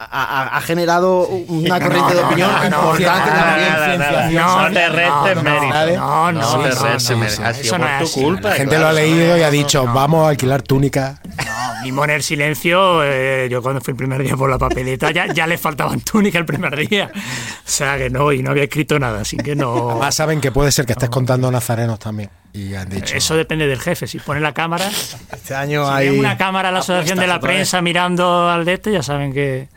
[0.01, 4.35] ha, generado una corriente de opinión importante también.
[4.35, 5.97] No te restes mérito.
[5.97, 7.45] No, no, te restes mérito.
[7.45, 8.49] Ha sido por tu culpa.
[8.51, 11.21] La gente lo ha leído y ha dicho, vamos a alquilar túnicas.
[11.25, 15.11] No, mismo en el silencio, eh, yo cuando fui el primer día por la papeleta,
[15.11, 17.11] ya, ya le faltaban túnicas el primer día.
[17.15, 17.19] O
[17.65, 19.91] sea que no, y no había escrito nada, así que no.
[19.91, 22.31] Además saben que puede ser que estés contando nazarenos también.
[22.53, 23.15] Y han dicho.
[23.15, 24.07] Eso depende del jefe.
[24.07, 24.91] Si pone la cámara.
[25.33, 26.09] Este año hay.
[26.09, 29.69] una cámara a la Asociación de la Prensa mirando al de este, ya saben que.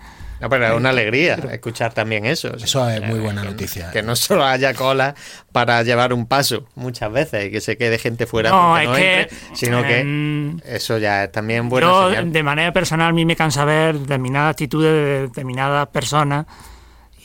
[0.43, 2.53] No, pero es una alegría escuchar también eso.
[2.57, 3.91] Eso es muy buena noticia.
[3.91, 5.15] Que no solo haya cola
[5.53, 9.29] para llevar un paso muchas veces y que se quede gente fuera no, es que,
[9.53, 12.09] sino que em, eso ya es también bueno.
[12.09, 16.45] de manera personal, a mí me cansa ver determinadas actitudes de determinadas personas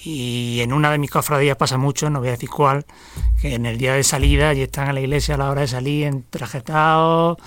[0.05, 2.87] y en una de mis cofradías pasa mucho, no voy a decir cuál,
[3.43, 5.67] que en el día de salida y están en la iglesia a la hora de
[5.67, 7.39] salir entrajetados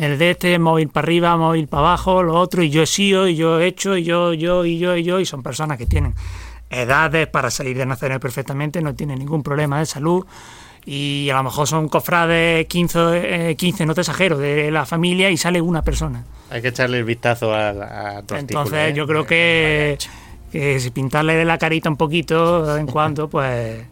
[0.00, 3.28] el de este, móvil para arriba, móvil para abajo, lo otro, y yo he sido,
[3.28, 5.84] y yo he hecho, y yo, yo, y yo, y yo, y son personas que
[5.84, 6.14] tienen
[6.70, 10.24] edades para salir de nacer perfectamente, no tienen ningún problema de salud,
[10.86, 15.36] y a lo mejor son cofrades 15, 15 no te exagero, de la familia, y
[15.36, 16.24] sale una persona.
[16.48, 17.68] Hay que echarle el vistazo a,
[18.16, 18.94] a tu Entonces ¿eh?
[18.94, 19.98] yo creo que,
[20.50, 23.84] que, si pintarle de la carita un poquito de vez en cuando, pues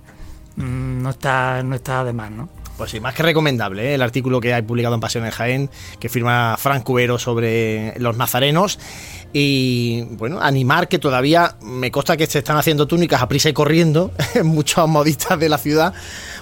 [0.56, 2.48] mm, no está, no está de más, ¿no?
[2.79, 3.95] Pues sí, más que recomendable ¿eh?
[3.95, 5.68] el artículo que hay publicado en Pasión en Jaén,
[5.99, 8.79] que firma Frank Cubero sobre los nazarenos.
[9.33, 13.53] Y bueno, animar que todavía me consta que se están haciendo túnicas a prisa y
[13.53, 15.93] corriendo en muchos modistas de la ciudad,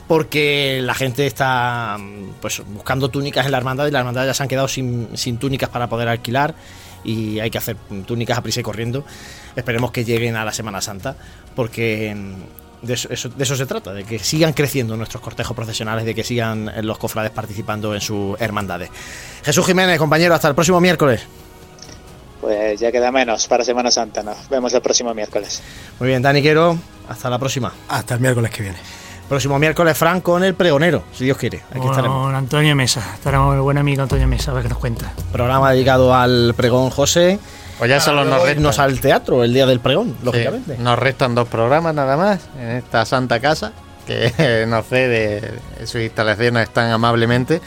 [0.09, 1.97] porque la gente está
[2.43, 5.39] pues buscando túnicas en la hermandad y la hermandad ya se han quedado sin, sin
[5.39, 6.55] túnicas para poder alquilar
[7.03, 9.07] y hay que hacer túnicas a prisa y corriendo.
[9.57, 11.17] Esperemos que lleguen a la Semana Santa,
[11.55, 12.15] porque
[12.83, 16.99] de eso, se trata, de que sigan creciendo nuestros cortejos profesionales, de que sigan los
[16.99, 18.91] cofrades participando en sus hermandades.
[19.43, 21.27] Jesús Jiménez, compañero, hasta el próximo miércoles.
[22.41, 25.63] Pues ya queda menos para Semana Santa, nos vemos el próximo miércoles.
[25.99, 27.73] Muy bien, Dani Quero, hasta la próxima.
[27.89, 28.79] Hasta el miércoles que viene.
[29.29, 31.63] Próximo miércoles, Fran, con el pregonero, si Dios quiere.
[31.71, 32.27] Aquí estaremos.
[32.27, 35.13] Con Antonio Mesa, estaremos el buen amigo Antonio Mesa, a ver qué nos cuenta.
[35.33, 37.41] Programa dedicado al pregón José.
[37.79, 38.85] Pues ya solo nos restan.
[38.85, 40.77] al teatro el día del pregón, lógicamente.
[40.79, 43.73] nos restan dos programas nada más en esta santa casa
[44.07, 45.53] que nos cede
[45.85, 47.61] sus instalaciones tan amablemente.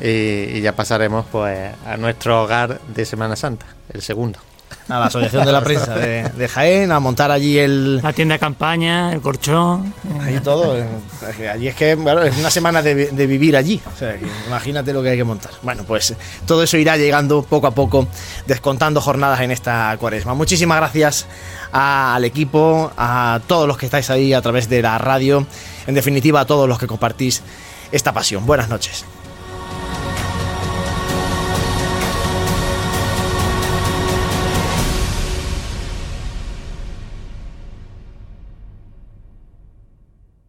[0.00, 4.40] Y, y ya pasaremos pues a nuestro hogar de Semana Santa, el segundo.
[4.88, 8.02] A la Asociación de la Prensa de, Jaén, a montar allí el...
[8.02, 9.94] La tienda de campaña, el colchón.
[10.20, 10.76] Ahí todo.
[10.76, 11.98] Eh, allí es que es
[12.38, 13.80] una semana de, vivir allí.
[13.92, 14.16] O sea,
[14.46, 15.52] imagínate lo que hay que montar.
[15.62, 16.14] Bueno, pues
[16.46, 18.06] todo eso irá llegando poco a poco,
[18.46, 20.34] descontando jornadas en esta cuaresma.
[20.34, 21.26] Muchísimas gracias
[21.72, 25.46] al equipo, a todos los que estáis ahí a través de la radio,
[25.86, 27.42] en definitiva a todos los que compartís
[27.90, 28.44] esta pasión.
[28.46, 29.04] Buenas noches.